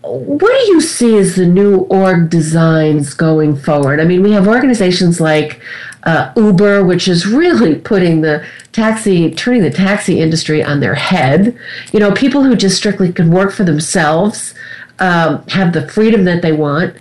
[0.02, 4.00] what do you see as the new org designs going forward?
[4.00, 5.60] I mean, we have organizations like
[6.02, 11.56] uh, Uber, which is really putting the taxi, turning the taxi industry on their head.
[11.92, 14.54] You know, people who just strictly can work for themselves
[14.98, 16.96] um, have the freedom that they want,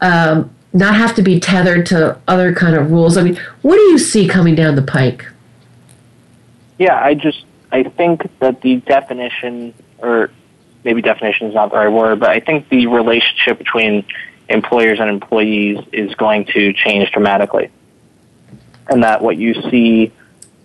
[0.00, 3.16] um, not have to be tethered to other kind of rules.
[3.16, 5.26] I mean, what do you see coming down the pike?
[6.78, 10.30] Yeah, I just I think that the definition, or
[10.84, 14.04] maybe definition is not the right word, but I think the relationship between
[14.48, 17.70] employers and employees is going to change dramatically,
[18.88, 20.12] and that what you see.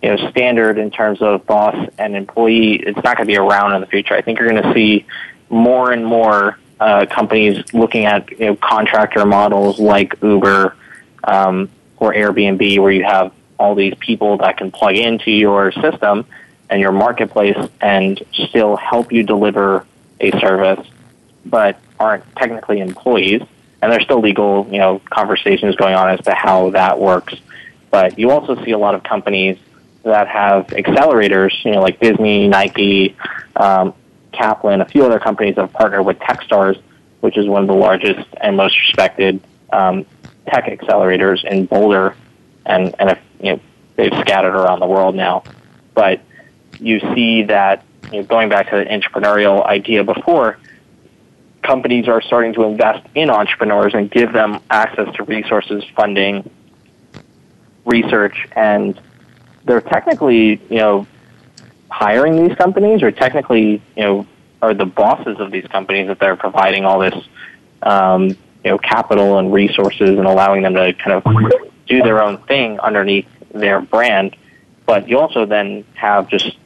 [0.00, 3.74] You know, standard in terms of boss and employee, it's not going to be around
[3.74, 4.14] in the future.
[4.14, 5.04] I think you're going to see
[5.50, 10.76] more and more uh, companies looking at you know, contractor models like Uber
[11.24, 16.24] um, or Airbnb, where you have all these people that can plug into your system
[16.70, 19.84] and your marketplace and still help you deliver
[20.20, 20.86] a service,
[21.44, 23.42] but aren't technically employees.
[23.80, 27.34] And there's still legal, you know, conversations going on as to how that works.
[27.90, 29.58] But you also see a lot of companies
[30.02, 33.16] that have accelerators, you know, like Disney, Nike,
[33.56, 33.94] um,
[34.38, 36.80] Kaplan, a few other companies have partnered with TechStars,
[37.20, 39.40] which is one of the largest and most respected
[39.72, 40.06] um,
[40.46, 42.14] tech accelerators in Boulder,
[42.64, 43.60] and and if, you know,
[43.96, 45.42] they've scattered around the world now.
[45.94, 46.20] But
[46.78, 50.58] you see that you know, going back to the entrepreneurial idea before,
[51.62, 56.48] companies are starting to invest in entrepreneurs and give them access to resources, funding,
[57.84, 59.00] research, and
[59.64, 61.06] they're technically you know
[61.90, 64.26] hiring these companies or technically, you know,
[64.60, 67.14] are the bosses of these companies that they're providing all this,
[67.82, 71.24] um, you know, capital and resources and allowing them to kind of
[71.86, 74.36] do their own thing underneath their brand.
[74.86, 76.56] But you also then have just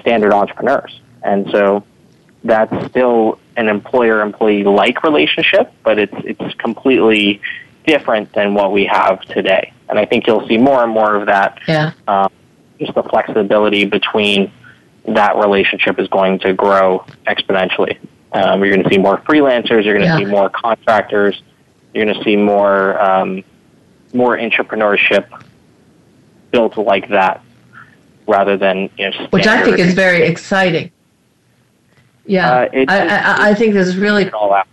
[0.00, 1.84] standard entrepreneurs, and so
[2.44, 7.40] that's still an employer-employee like relationship, but it's it's completely
[7.84, 9.72] different than what we have today.
[9.88, 11.58] And I think you'll see more and more of that.
[11.66, 11.92] Yeah.
[12.06, 12.30] Um,
[12.78, 14.50] just the flexibility between
[15.06, 17.98] that relationship is going to grow exponentially.
[18.32, 19.84] Um, you're going to see more freelancers.
[19.84, 20.18] You're going to Yeah.
[20.18, 21.42] see more contractors.
[21.94, 23.42] You're going to see more um,
[24.12, 25.26] more entrepreneurship
[26.50, 27.42] built like that,
[28.26, 29.26] rather than you know.
[29.30, 30.90] which I think is very exciting.
[32.26, 34.66] Yeah, Uh, it- I, I, I think this is really all out.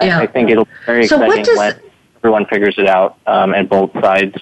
[0.00, 0.18] I- Yeah.
[0.18, 1.74] I think it'll be very So exciting does- when
[2.16, 4.34] everyone figures it out um, and both sides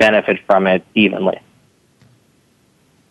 [0.00, 1.38] benefit from it evenly.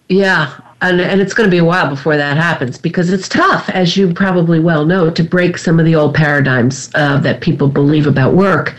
[0.09, 3.69] Yeah, and and it's going to be a while before that happens because it's tough,
[3.69, 7.67] as you probably well know, to break some of the old paradigms uh, that people
[7.69, 8.75] believe about work,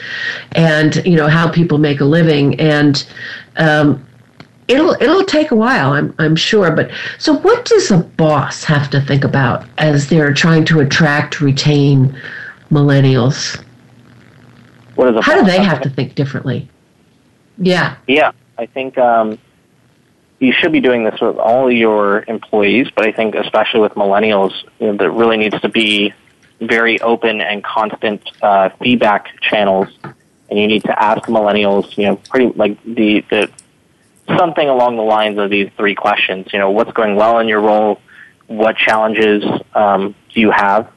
[0.52, 3.06] and you know how people make a living, and
[3.56, 4.04] um,
[4.66, 6.72] it'll it'll take a while, I'm I'm sure.
[6.72, 11.40] But so, what does a boss have to think about as they're trying to attract,
[11.40, 12.20] retain
[12.72, 13.62] millennials?
[14.96, 16.68] What is How do they have to think differently?
[17.61, 17.96] Yeah.
[18.08, 19.38] Yeah, I think um,
[20.40, 24.52] you should be doing this with all your employees, but I think especially with millennials,
[24.80, 26.12] you know, there really needs to be
[26.61, 29.88] very open and constant uh, feedback channels,
[30.48, 33.50] and you need to ask millennials, you know, pretty like the the
[34.38, 36.46] something along the lines of these three questions.
[36.52, 38.00] You know, what's going well in your role?
[38.46, 39.44] What challenges
[39.74, 40.90] um, do you have?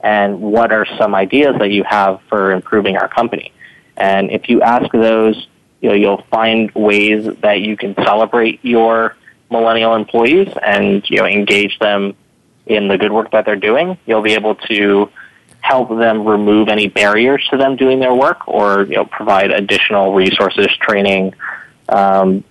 [0.00, 3.52] And what are some ideas that you have for improving our company?
[3.96, 5.46] And if you ask those,
[5.82, 9.16] you know, you'll find ways that you can celebrate your
[9.50, 12.14] millennial employees and, you know, engage them
[12.66, 13.98] in the good work that they're doing.
[14.06, 15.10] You'll be able to
[15.60, 20.14] help them remove any barriers to them doing their work or, you know, provide additional
[20.14, 21.34] resources, training,
[21.88, 22.44] um,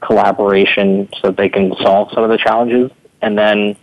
[0.00, 2.90] collaboration so that they can solve some of the challenges.
[3.22, 3.76] And then, you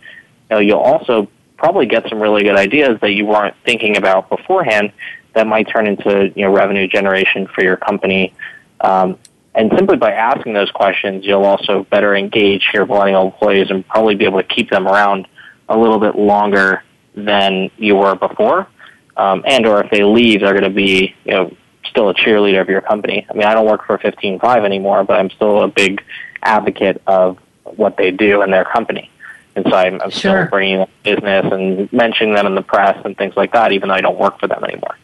[0.50, 4.92] know, you'll also probably get some really good ideas that you weren't thinking about beforehand
[5.34, 8.32] that might turn into, you know, revenue generation for your company.
[8.80, 9.18] Um,
[9.54, 14.14] and simply by asking those questions, you'll also better engage your millennial employees and probably
[14.14, 15.26] be able to keep them around
[15.68, 16.82] a little bit longer
[17.14, 18.68] than you were before.
[19.16, 22.60] Um, and or if they leave, they're going to be, you know, still a cheerleader
[22.60, 23.26] of your company.
[23.28, 26.02] I mean, I don't work for 15Five anymore, but I'm still a big
[26.42, 29.10] advocate of what they do in their company.
[29.56, 30.42] And so I'm, I'm Sure.
[30.42, 33.96] still bringing business and mentioning them in the press and things like that, even though
[33.96, 34.96] I don't work for them anymore.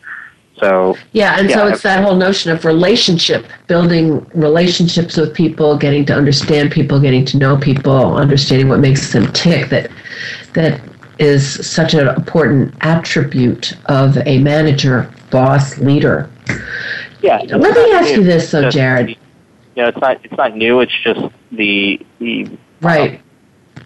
[0.60, 6.04] So Yeah, and so it's that whole notion of relationship, building relationships with people, getting
[6.06, 9.68] to understand people, getting to know people, understanding what makes them tick.
[9.68, 9.90] That
[10.54, 10.80] that
[11.18, 16.30] is such an important attribute of a manager, boss, leader.
[17.22, 19.10] yeah, Let me ask you this, though, Just- Jared.
[19.10, 20.80] You know, it's not it's not new.
[20.80, 21.20] It's just
[21.52, 22.48] the the
[22.80, 23.20] Right.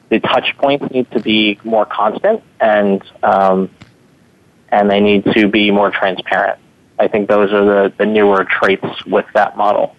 [0.09, 3.69] the touch points need to be more constant and um,
[4.73, 6.59] and they need to be more transparent.
[6.99, 9.97] I think those are the, the newer traits with that model.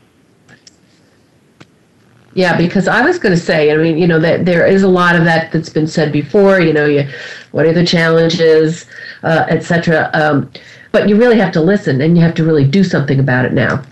[2.33, 4.87] Yeah, because I was going to say, I mean, you know, that there is a
[4.87, 6.61] lot of that that's been said before.
[6.61, 7.05] You know, you,
[7.51, 8.85] what are the challenges,
[9.23, 10.09] uh, et cetera.
[10.13, 10.49] Um,
[10.93, 13.53] but you really have to listen, and you have to really do something about it
[13.53, 13.83] now,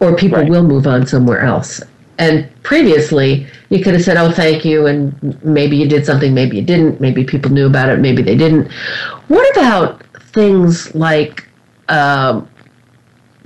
[0.00, 0.48] or people Right.
[0.48, 1.82] will move on somewhere else.
[2.18, 5.14] And previously, you could have said, "Oh, thank you," and
[5.44, 8.70] maybe you did something, maybe you didn't, maybe people knew about it, maybe they didn't.
[9.28, 10.01] What about
[10.32, 11.48] things like
[11.88, 12.48] um,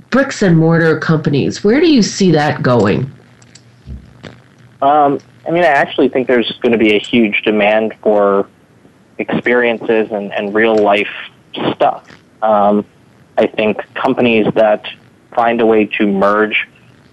[0.09, 1.63] bricks and mortar companies?
[1.63, 3.11] Where do you see that going?
[4.81, 8.47] Um, I mean, I actually think there's going to be a huge demand for
[9.17, 11.09] experiences and, and real life
[11.73, 12.07] stuff.
[12.41, 12.85] Um,
[13.37, 14.87] I think companies that
[15.33, 16.67] find a way to merge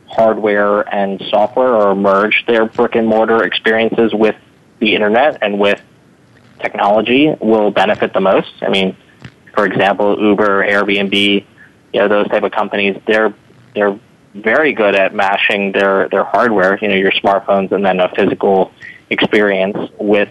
[0.08, 4.36] hardware and software or merge their brick and mortar experiences with
[4.78, 5.80] the internet and with
[6.60, 8.52] technology will benefit the most.
[8.62, 8.96] I mean,
[9.54, 11.44] for example, Uber, Airbnb,
[11.92, 13.34] you know, those type of companies, they're
[13.74, 13.98] they're
[14.34, 18.72] very good at mashing their their hardware, you know, your smartphones, and then a physical
[19.10, 20.28] experience with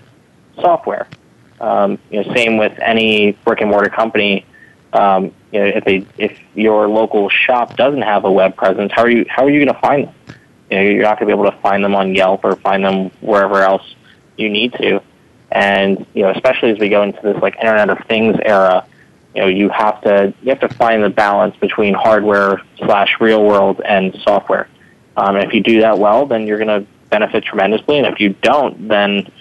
[0.56, 1.08] software.
[1.62, 4.46] Um, you know, same with any brick and mortar company.
[4.92, 9.04] Um, you know, if they if your local shop doesn't have a web presence, how
[9.04, 10.16] are you how are you going to find them?
[10.70, 12.84] You know, you're not going to be able to find them on Yelp or find
[12.84, 13.96] them wherever else
[14.38, 15.02] you need to.
[15.52, 18.86] And you know, especially as we go into this like Internet of Things era,
[19.36, 23.44] you know, you have to you have to find the balance between hardware slash real
[23.44, 24.70] world and software.
[25.18, 27.98] Um, and if you do that well, then you're going to benefit tremendously.
[27.98, 29.32] And if you don't, then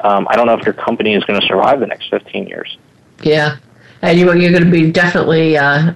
[0.00, 2.78] um, I don't know if your company is going to survive the next 15 years.
[3.22, 3.58] Yeah,
[4.02, 5.92] and you, you're going to be definitely uh,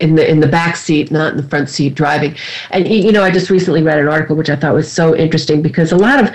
[0.00, 2.36] in the in the back seat, not in the front seat driving.
[2.70, 5.62] And you know, I just recently read an article which I thought was so interesting
[5.62, 6.30] because a lot of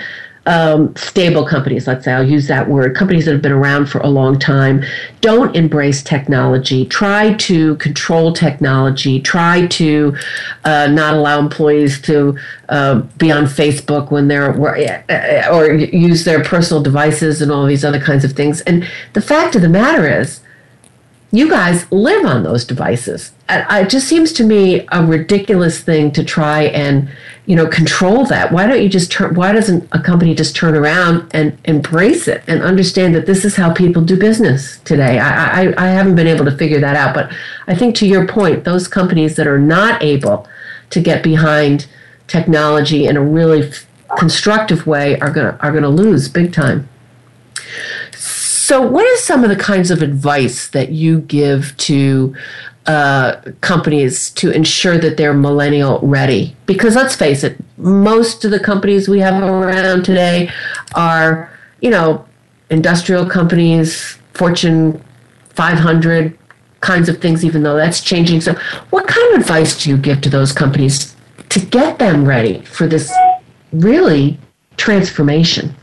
[0.46, 4.00] um, stable companies, let's say I'll use that word, companies that have been around for
[4.00, 4.84] a long time,
[5.20, 10.14] don't embrace technology, try to control technology, try to
[10.64, 12.38] uh, not allow employees to
[12.68, 17.84] uh, be on Facebook when they're uh, or use their personal devices and all these
[17.84, 18.60] other kinds of things.
[18.62, 20.40] And the fact of the matter is,
[21.30, 23.32] you guys live on those devices.
[23.48, 27.10] It just seems to me a ridiculous thing to try and
[27.46, 28.52] you know control that.
[28.52, 29.34] Why don't you just turn?
[29.34, 33.56] Why doesn't a company just turn around and embrace it and understand that this is
[33.56, 35.18] how people do business today?
[35.18, 37.30] I, I, I haven't been able to figure that out, but
[37.66, 40.48] I think to your point, those companies that are not able
[40.90, 41.86] to get behind
[42.28, 43.70] technology in a really
[44.16, 46.88] constructive way are gonna are gonna lose big time.
[48.64, 52.34] So, what are some of the kinds of advice that you give to
[52.86, 56.56] uh, companies to ensure that they're millennial ready?
[56.64, 60.50] Because let's face it, most of the companies we have around today
[60.94, 61.52] are,
[61.82, 62.24] you know,
[62.70, 65.04] industrial companies, Fortune
[65.50, 66.38] 500
[66.80, 68.40] kinds of things, even though that's changing.
[68.40, 68.54] So,
[68.88, 71.14] what kind of advice do you give to those companies
[71.50, 73.12] to get them ready for this
[73.72, 74.38] really
[74.78, 75.76] transformation?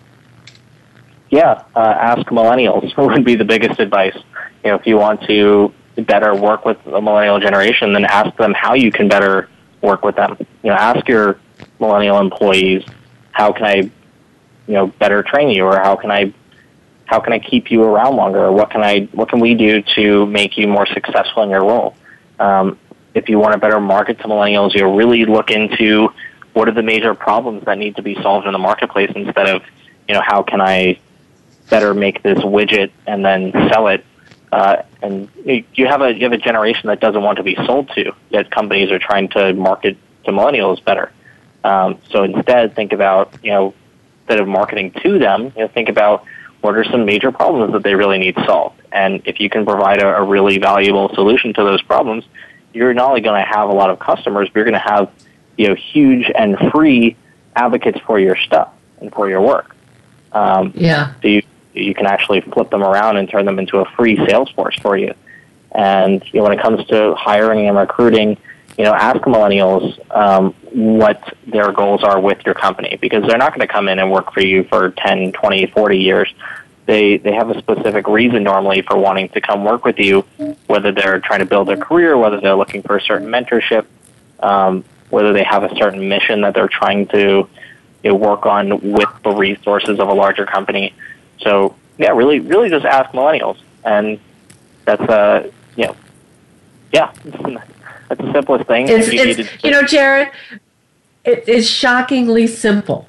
[1.32, 4.16] Yeah, uh, ask millennials would be the biggest advice.
[4.64, 8.54] You know, if you want to better work with the millennial generation, then ask them
[8.54, 9.50] how you can better
[9.82, 10.38] work with them.
[10.62, 11.40] You know, ask your
[11.80, 12.84] millennial employees,
[13.32, 13.92] how can I, you
[14.68, 16.34] know, better train you, or how can I,
[17.06, 19.82] how can I keep you around longer, or what can I, what can we do
[19.96, 21.96] to make you more successful in your role?
[22.40, 22.78] Um,
[23.14, 26.10] if you want to better market to millennials, you really look into
[26.54, 29.64] what are the major problems that need to be solved in the marketplace instead of,
[30.08, 31.00] you know, how can I
[31.72, 34.06] better make this widget and then sell it.
[34.52, 35.30] Uh, and
[35.74, 38.14] you have a you have a generation that doesn't want to be sold to.
[38.32, 41.12] That companies are trying to market to millennials better.
[41.64, 43.74] Um, so instead, think about you know
[44.22, 46.26] instead of marketing to them, you know, think about
[46.60, 48.80] what are some major problems that they really need solved.
[48.92, 52.26] And if you can provide a, a really valuable solution to those problems,
[52.74, 55.10] you're not only going to have a lot of customers, but you're going to have
[55.58, 57.16] you know huge and free
[57.56, 59.76] advocates for your stuff and for your work.
[60.34, 61.14] Um, yeah.
[61.22, 61.44] So you
[61.74, 64.98] you can actually flip them around and turn them into a free sales force for
[64.98, 65.14] you.
[65.72, 68.38] And you know, when it comes to hiring and recruiting,
[68.78, 73.52] you know, ask millennials um, what their goals are with your company because they're not
[73.52, 76.34] going to come in and work for you for 10, 20, 40 years.
[76.86, 80.22] They, they have a specific reason normally for wanting to come work with you,
[80.68, 83.86] whether they're trying to build a career, whether they're looking for a certain mentorship,
[84.40, 87.48] um, whether they have a certain mission that they're trying to
[88.04, 90.94] you know, work on with the resources of a larger company.
[91.42, 94.20] So yeah, really, really just ask millennials, and
[94.86, 95.96] that's uh, you know,
[96.92, 98.88] yeah, that's the simplest thing.
[98.88, 100.32] It's, you, it's, you know, Jared,
[101.24, 103.08] it is shockingly simple,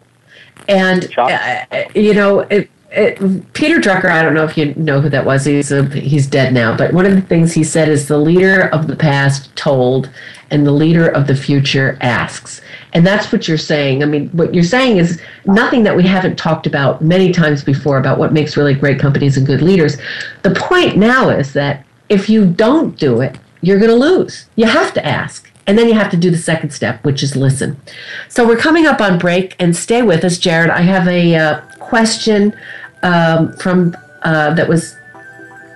[0.69, 1.65] and uh,
[1.95, 4.11] you know, it, it, Peter Drucker.
[4.11, 5.45] I don't know if you know who that was.
[5.45, 8.69] He's a, he's dead now, but one of the things he said is the leader
[8.69, 10.11] of the past told,
[10.53, 12.61] and the leader of the future asks.
[12.93, 14.03] And that's what you're saying.
[14.03, 17.99] I mean, what you're saying is nothing that we haven't talked about many times before
[17.99, 19.97] about what makes really great companies and good leaders.
[20.43, 24.47] The point now is that if you don't do it, you're going to lose.
[24.57, 25.51] You have to ask.
[25.67, 27.81] And then you have to do the second step, which is listen.
[28.29, 30.71] So we're coming up on break, and stay with us, Jared.
[30.71, 32.53] I have a uh, question
[33.05, 34.97] um, from uh, that was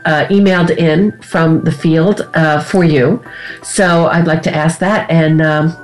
[0.07, 3.23] uh, emailed in from the field uh, for you.
[3.63, 5.77] So I'd like to ask that, and um,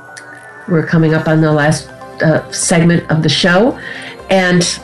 [0.69, 1.89] we're coming up on the last
[2.23, 3.79] uh, segment of the show
[4.31, 4.81] and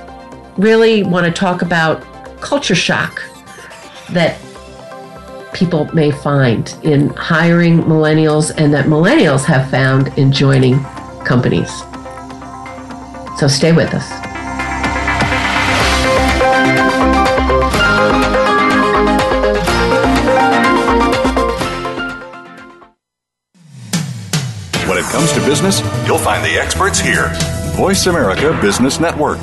[0.57, 2.03] really want to talk about
[2.41, 3.23] culture shock
[4.11, 4.39] that
[5.55, 10.83] people may find in hiring millennials and that millennials have found in joining
[11.25, 11.71] companies.
[13.39, 14.18] So stay with us.
[25.19, 27.33] Comes to business, you'll find the experts here.
[27.75, 29.41] Voice America Business Network.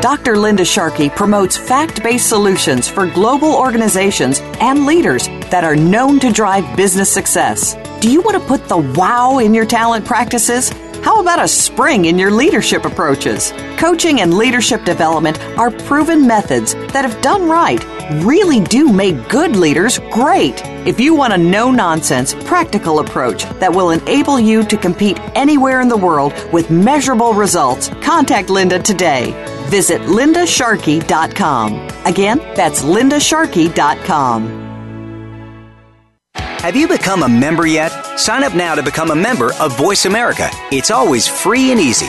[0.00, 0.38] Dr.
[0.38, 6.32] Linda Sharkey promotes fact based solutions for global organizations and leaders that are known to
[6.32, 7.76] drive business success.
[8.00, 10.70] Do you want to put the wow in your talent practices?
[11.02, 13.52] How about a spring in your leadership approaches?
[13.76, 17.84] Coaching and leadership development are proven methods that, if done right,
[18.24, 20.62] really do make good leaders great.
[20.86, 25.80] If you want a no nonsense, practical approach that will enable you to compete anywhere
[25.80, 29.32] in the world with measurable results, contact Linda today.
[29.68, 31.88] Visit lindasharkey.com.
[32.06, 34.66] Again, that's lindasharkey.com.
[36.34, 37.90] Have you become a member yet?
[38.18, 40.50] Sign up now to become a member of Voice America.
[40.72, 42.08] It's always free and easy.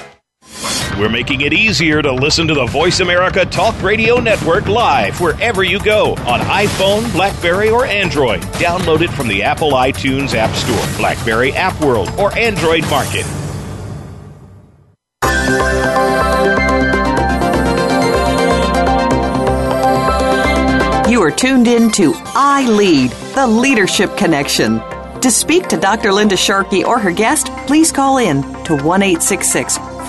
[0.97, 5.63] We're making it easier to listen to the Voice America Talk Radio Network live wherever
[5.63, 8.41] you go on iPhone, Blackberry, or Android.
[8.59, 13.25] Download it from the Apple iTunes App Store, Blackberry App World, or Android Market.
[21.09, 24.79] You are tuned in to I Lead, the Leadership Connection.
[25.21, 26.13] To speak to Dr.
[26.13, 29.01] Linda Sharkey or her guest, please call in to 1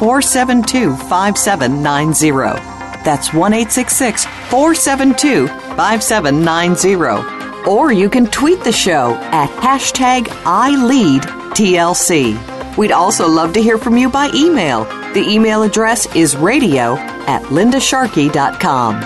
[0.03, 2.61] 472 5790.
[3.05, 7.71] That's 1 472 5790.
[7.71, 12.37] Or you can tweet the show at hashtag ILeadTLC.
[12.77, 14.87] We'd also love to hear from you by email.
[15.15, 19.01] The email address is radio at lindasharkey.com.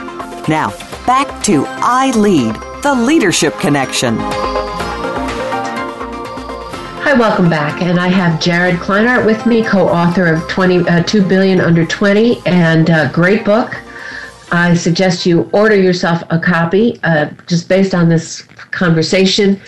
[0.49, 0.71] Now,
[1.05, 4.17] back to I Lead, the Leadership Connection.
[7.07, 7.83] Hi, welcome back.
[7.83, 11.87] And I have Jared Kleinert with me, co author of 20, uh, 2 Billion Under
[11.87, 13.81] 20, and a great book.
[14.51, 18.43] I suggest you order yourself a copy uh, just based on this
[18.73, 19.61] conversation.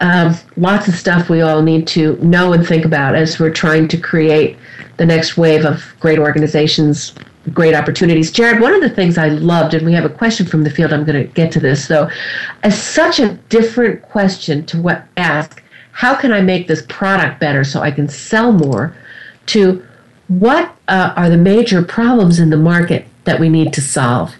[0.00, 3.88] Um, lots of stuff we all need to know and think about as we're trying
[3.88, 4.58] to create
[4.98, 7.14] the next wave of great organizations,
[7.54, 8.30] great opportunities.
[8.30, 10.92] Jared, one of the things I loved, and we have a question from the field,
[10.92, 12.10] I'm going to get to this though,
[12.64, 15.61] as such a different question to what ask
[15.92, 18.96] how can I make this product better so I can sell more,
[19.46, 19.86] to
[20.28, 24.34] what uh, are the major problems in the market that we need to solve?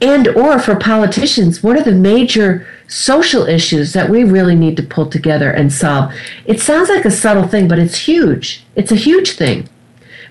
[0.00, 4.82] And or for politicians, what are the major social issues that we really need to
[4.82, 6.14] pull together and solve?
[6.46, 8.64] It sounds like a subtle thing, but it's huge.
[8.76, 9.68] It's a huge thing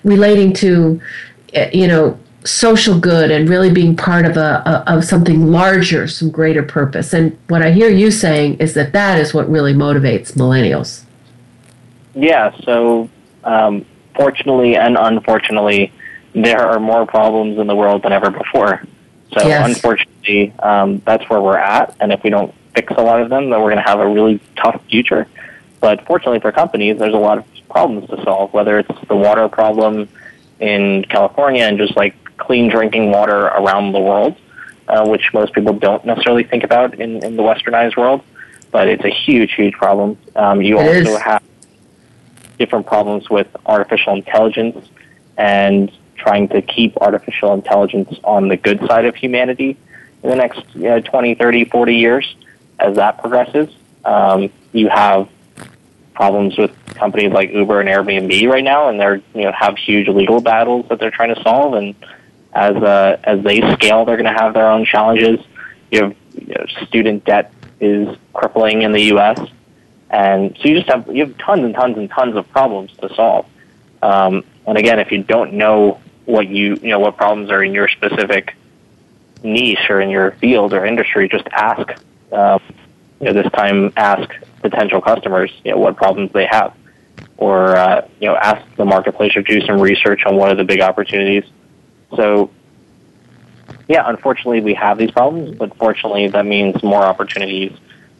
[0.02, 1.00] relating to,
[1.52, 6.08] eh, you know, social good and really being part of a, a, of something larger,
[6.08, 7.12] some greater purpose.
[7.12, 11.04] And what I hear you saying is that that is what really motivates millennials.
[12.14, 12.56] Yeah.
[12.64, 13.10] So,
[13.44, 13.84] um,
[14.14, 15.92] fortunately and unfortunately,
[16.32, 18.82] there are more problems in the world than ever before.
[19.36, 19.68] So, yes.
[19.68, 21.94] unfortunately, um, that's where we're at.
[22.00, 24.08] And if we don't fix a lot of them, then we're going to have a
[24.08, 25.26] really tough future.
[25.80, 29.48] But fortunately for companies, there's a lot of problems to solve, whether it's the water
[29.48, 30.08] problem
[30.58, 34.36] in California and just like clean drinking water around the world,
[34.88, 38.22] uh, which most people don't necessarily think about in, in the westernized world.
[38.72, 40.16] But it's a huge, huge problem.
[40.36, 41.22] Um, you it also is.
[41.22, 41.42] have
[42.58, 44.88] different problems with artificial intelligence
[45.36, 49.76] and trying to keep artificial intelligence on the good side of humanity
[50.22, 52.36] in the next you know, 20, 30, 40 years
[52.78, 53.68] as that progresses.
[54.04, 55.28] Um, you have
[56.14, 60.08] problems with companies like Uber and Airbnb right now, and they're you know have huge
[60.08, 61.94] legal battles that they're trying to solve, and
[62.52, 65.38] as uh, as they scale, they're going to have their own challenges.
[65.90, 69.38] You have you know, student debt is crippling in the U.S.,
[70.10, 73.14] and so you just have you have tons and tons and tons of problems to
[73.14, 73.46] solve.
[74.02, 77.72] Um, and again, if you don't know what you you know what problems are in
[77.72, 78.56] your specific
[79.42, 82.02] niche or in your field or industry, just ask.
[82.32, 82.60] Um,
[83.20, 84.30] you know, this time ask
[84.62, 86.74] potential customers you know what problems they have,
[87.36, 90.64] or uh, you know ask the marketplace or do some research on what are the
[90.64, 91.44] big opportunities
[92.16, 92.50] so,
[93.88, 97.76] yeah, unfortunately, we have these problems, but fortunately, that means more opportunities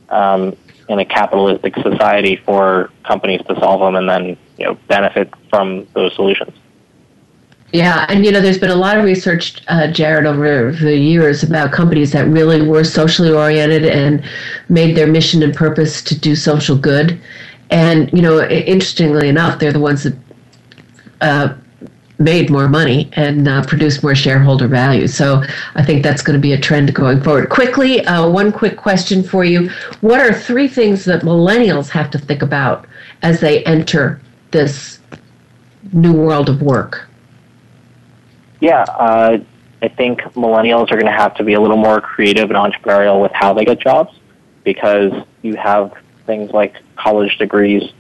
[0.09, 0.57] um,
[0.89, 5.87] in a capitalistic society for companies to solve them and then you know benefit from
[5.95, 6.53] those solutions.
[7.73, 11.45] Yeah, and you know, there's been a lot of research, uh, Jared, over the years
[11.45, 14.25] about companies that really were socially oriented and
[14.69, 17.21] made their mission and purpose to do social good.
[17.71, 20.17] And you know, interestingly enough, they're the ones that
[21.21, 21.55] uh,
[22.21, 25.09] made more money and uh, produced more shareholder value.
[25.09, 25.43] So
[25.75, 27.49] I think that's going to be a trend going forward.
[27.49, 29.71] Quickly, uh, one quick question for you.
[30.03, 32.87] What are three things that millennials have to think about
[33.23, 35.01] as they enter this
[35.93, 37.09] new world of work?
[38.61, 39.39] Yeah, uh,
[39.81, 43.23] I think millennials are going to have to be a little more creative and entrepreneurial
[43.23, 44.15] with how they get jobs
[44.63, 45.95] because you have
[46.27, 47.91] things like college degrees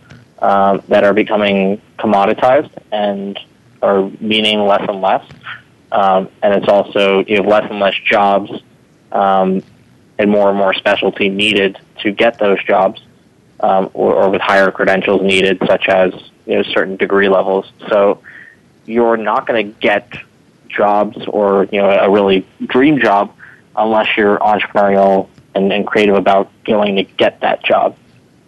[0.41, 3.39] um, that are becoming commoditized and
[3.83, 5.24] are meaning less and less.
[5.93, 8.51] Um, and it's also you have less and less jobs
[9.12, 9.62] um,
[10.18, 13.03] and more and more specialty needed to get those jobs,
[13.61, 16.12] um, or, or with higher credentials needed, such as
[16.47, 17.70] you know certain degree levels.
[17.89, 18.22] So
[18.87, 20.12] you're not going to get
[20.68, 23.35] jobs or you know a really dream job
[23.76, 27.97] unless you're entrepreneurial and, and creative about going to get that job.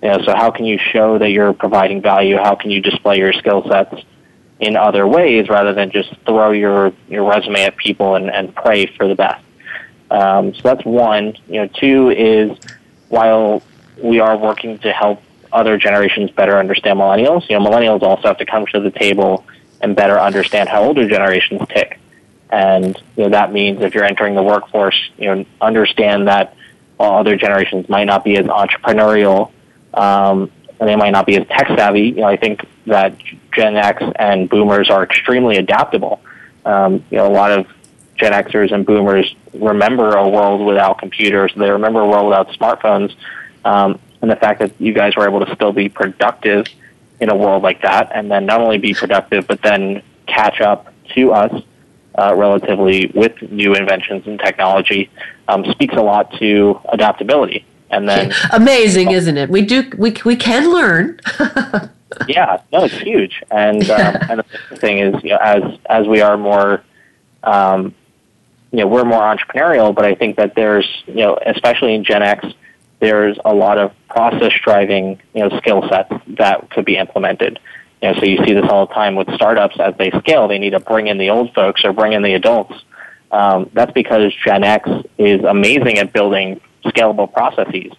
[0.03, 2.37] You know, so how can you show that you're providing value?
[2.37, 4.05] How can you display your skill sets
[4.63, 8.87] in other ways rather than just throw your, your resume at people and, and pray
[8.87, 9.45] for the best?
[10.09, 11.37] Um, so that's one.
[11.49, 12.57] You know, two is
[13.09, 13.63] while
[14.01, 15.21] we are working to help
[15.53, 19.45] other generations better understand millennials, you know, millennials also have to come to the table
[19.81, 21.99] and better understand how older generations tick.
[22.51, 26.55] And you know, that means if you're entering the workforce, you know, understand that
[26.99, 29.51] while other generations might not be as entrepreneurial
[29.95, 33.17] um, and they might not be as tech savvy, you know, I think that
[33.55, 36.21] Gen X and Boomers are extremely adaptable.
[36.65, 37.67] Um, you know, a lot of
[38.17, 41.53] Gen Xers and Boomers remember a world without computers.
[41.57, 43.15] They remember a world without smartphones.
[43.65, 46.67] Um, and the fact that you guys were able to still be productive
[47.21, 50.93] in a world like that, and then not only be productive, but then catch up
[51.15, 51.63] to us
[52.17, 55.11] uh, relatively with new inventions and technology,
[55.49, 57.65] um, speaks a lot to adaptability.
[57.91, 59.51] And then amazing, isn't it?
[59.51, 61.21] We do we we can learn.
[62.29, 63.43] yeah, no, it's huge.
[63.51, 66.83] And um, and the thing is, you know, as as we are more,
[67.43, 67.95] um,
[68.71, 69.95] you know, we're more entrepreneurial.
[69.95, 72.47] But I think that there's, you know, especially in Gen X,
[73.01, 77.59] there's a lot of process driving, you know, skill sets that could be implemented.
[78.01, 80.49] You know, so you see this all the time with startups as they scale.
[80.49, 82.75] They need to bring in the old folks or bring in the adults.
[83.31, 84.89] Um, that's because Gen X
[85.19, 87.93] is amazing at building scalable processes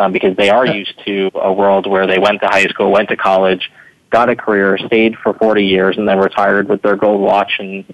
[0.00, 3.10] um, because they are used to a world where they went to high school, went
[3.10, 3.70] to college,
[4.08, 7.84] got a career, stayed for 40 years, and then retired with their gold watch and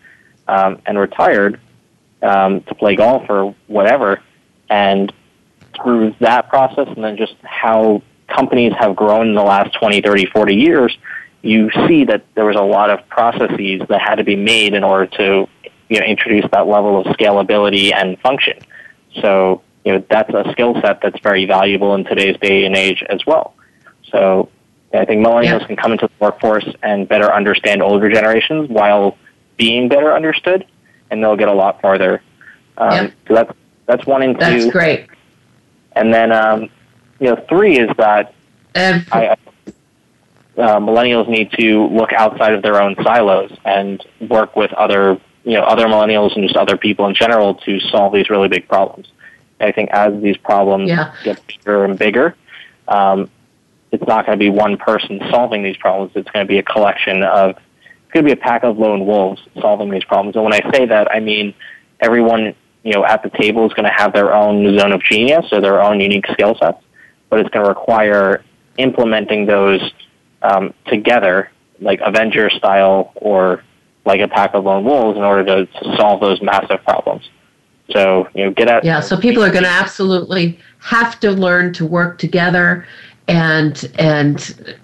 [0.46, 1.60] um, and retired
[2.22, 4.22] um, to play golf or whatever.
[4.70, 5.12] And
[5.74, 10.26] through that process, and then just how companies have grown in the last 20, 30,
[10.26, 10.96] 40 years,
[11.42, 14.84] you see that there was a lot of processes that had to be made in
[14.84, 15.48] order to
[15.88, 18.58] you know, introduce that level of scalability and function.
[19.20, 23.04] So you know, that's a skill set that's very valuable in today's day and age
[23.08, 23.54] as well.
[24.10, 24.50] So
[24.92, 25.66] I think millennials yeah.
[25.68, 29.16] can come into the workforce and better understand older generations while
[29.56, 30.66] being better understood,
[31.08, 32.20] and they'll get a lot farther.
[32.76, 33.10] Um, yeah.
[33.28, 33.52] So that's
[33.86, 34.40] that's one and two.
[34.40, 35.06] That's great.
[35.92, 36.68] And then um,
[37.20, 38.34] you know, three is that
[38.74, 39.36] um, I,
[40.58, 45.52] uh, millennials need to look outside of their own silos and work with other you
[45.52, 49.06] know other millennials and just other people in general to solve these really big problems.
[49.60, 51.14] I think as these problems yeah.
[51.24, 52.36] get bigger and bigger,
[52.88, 53.30] um,
[53.92, 56.12] it's not going to be one person solving these problems.
[56.14, 59.06] It's going to be a collection of, it's going to be a pack of lone
[59.06, 60.36] wolves solving these problems.
[60.36, 61.54] And when I say that, I mean
[62.00, 65.46] everyone, you know, at the table is going to have their own zone of genius
[65.52, 66.82] or their own unique skill sets,
[67.30, 68.44] but it's going to require
[68.78, 69.80] implementing those
[70.42, 71.50] um, together,
[71.80, 73.64] like Avenger style or
[74.04, 77.28] like a pack of lone wolves, in order to, to solve those massive problems.
[77.92, 78.84] So, you know, get out.
[78.84, 82.86] Yeah, so people are going to absolutely have to learn to work together
[83.28, 84.74] and and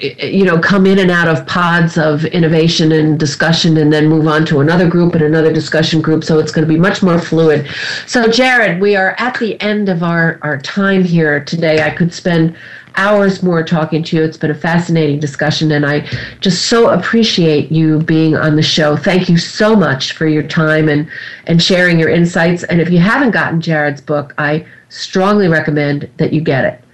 [0.00, 4.26] you know come in and out of pods of innovation and discussion and then move
[4.26, 7.18] on to another group and another discussion group so it's going to be much more
[7.18, 7.66] fluid
[8.06, 12.12] so jared we are at the end of our our time here today i could
[12.12, 12.56] spend
[12.96, 14.22] hours more talking to you.
[14.22, 16.08] It's been a fascinating discussion, and I
[16.40, 18.96] just so appreciate you being on the show.
[18.96, 21.08] Thank you so much for your time and,
[21.46, 22.64] and sharing your insights.
[22.64, 26.84] And if you haven't gotten Jared's book, I strongly recommend that you get it.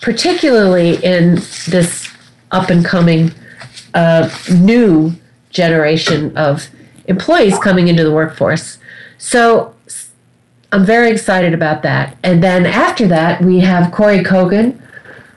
[0.00, 1.36] particularly in
[1.68, 2.10] this
[2.50, 3.32] up and coming
[3.94, 5.12] uh, new
[5.50, 6.68] generation of
[7.06, 8.78] employees coming into the workforce.
[9.18, 9.74] So
[10.72, 12.16] I'm very excited about that.
[12.22, 14.80] And then after that, we have Kory Kogon,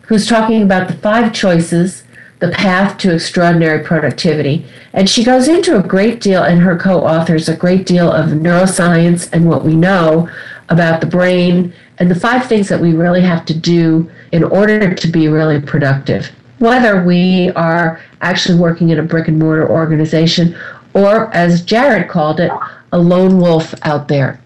[0.03, 2.03] who's talking about the five choices,
[2.39, 4.65] the path to extraordinary productivity.
[4.93, 8.29] And she goes into a great deal, and her co authors, a great deal of
[8.29, 10.29] neuroscience and what we know
[10.69, 14.93] about the brain and the five things that we really have to do in order
[14.93, 16.27] to be really productive.
[16.59, 20.57] Whether we are actually working in a brick and mortar organization
[20.93, 22.51] or, as Jared called it,
[22.91, 24.41] a lone wolf out there.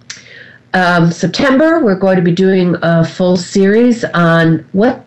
[0.74, 5.06] Um, September, we're going to be doing a full series on what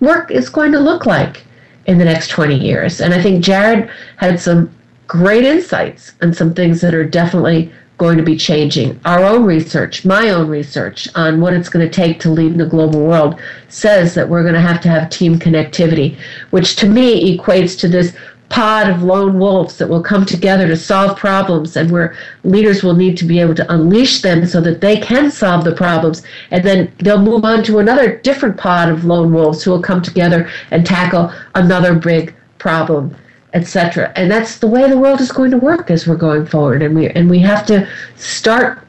[0.00, 1.45] work is going to look like
[1.86, 3.00] in the next 20 years.
[3.00, 4.70] And I think Jared had some
[5.06, 9.00] great insights and some things that are definitely going to be changing.
[9.04, 12.58] Our own research, my own research on what it's going to take to lead in
[12.58, 16.18] the global world says that we're going to have to have team connectivity,
[16.50, 18.14] which to me equates to this
[18.48, 22.94] pod of lone wolves that will come together to solve problems and where leaders will
[22.94, 26.22] need to be able to unleash them so that they can solve the problems.
[26.50, 30.02] And then they'll move on to another different pod of lone wolves who will come
[30.02, 33.14] together and tackle another big problem
[33.56, 36.82] etc and that's the way the world is going to work as we're going forward.
[36.82, 38.86] And we and we have to start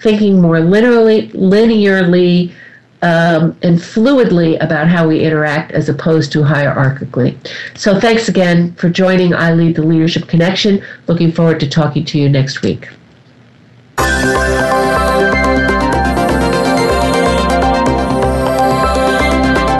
[0.00, 2.52] thinking more linearly linearly
[3.02, 7.36] um, and fluidly about how we interact as opposed to hierarchically.
[7.76, 10.82] So, thanks again for joining I Lead the Leadership Connection.
[11.06, 12.88] Looking forward to talking to you next week.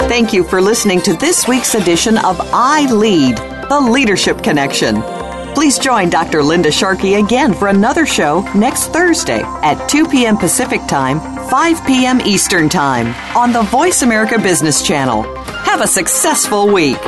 [0.09, 3.37] Thank you for listening to this week's edition of I Lead,
[3.69, 5.01] the Leadership Connection.
[5.55, 6.43] Please join Dr.
[6.43, 10.37] Linda Sharkey again for another show next Thursday at 2 p.m.
[10.37, 12.21] Pacific Time, 5 p.m.
[12.21, 15.23] Eastern Time on the Voice America Business Channel.
[15.47, 16.99] Have a successful week.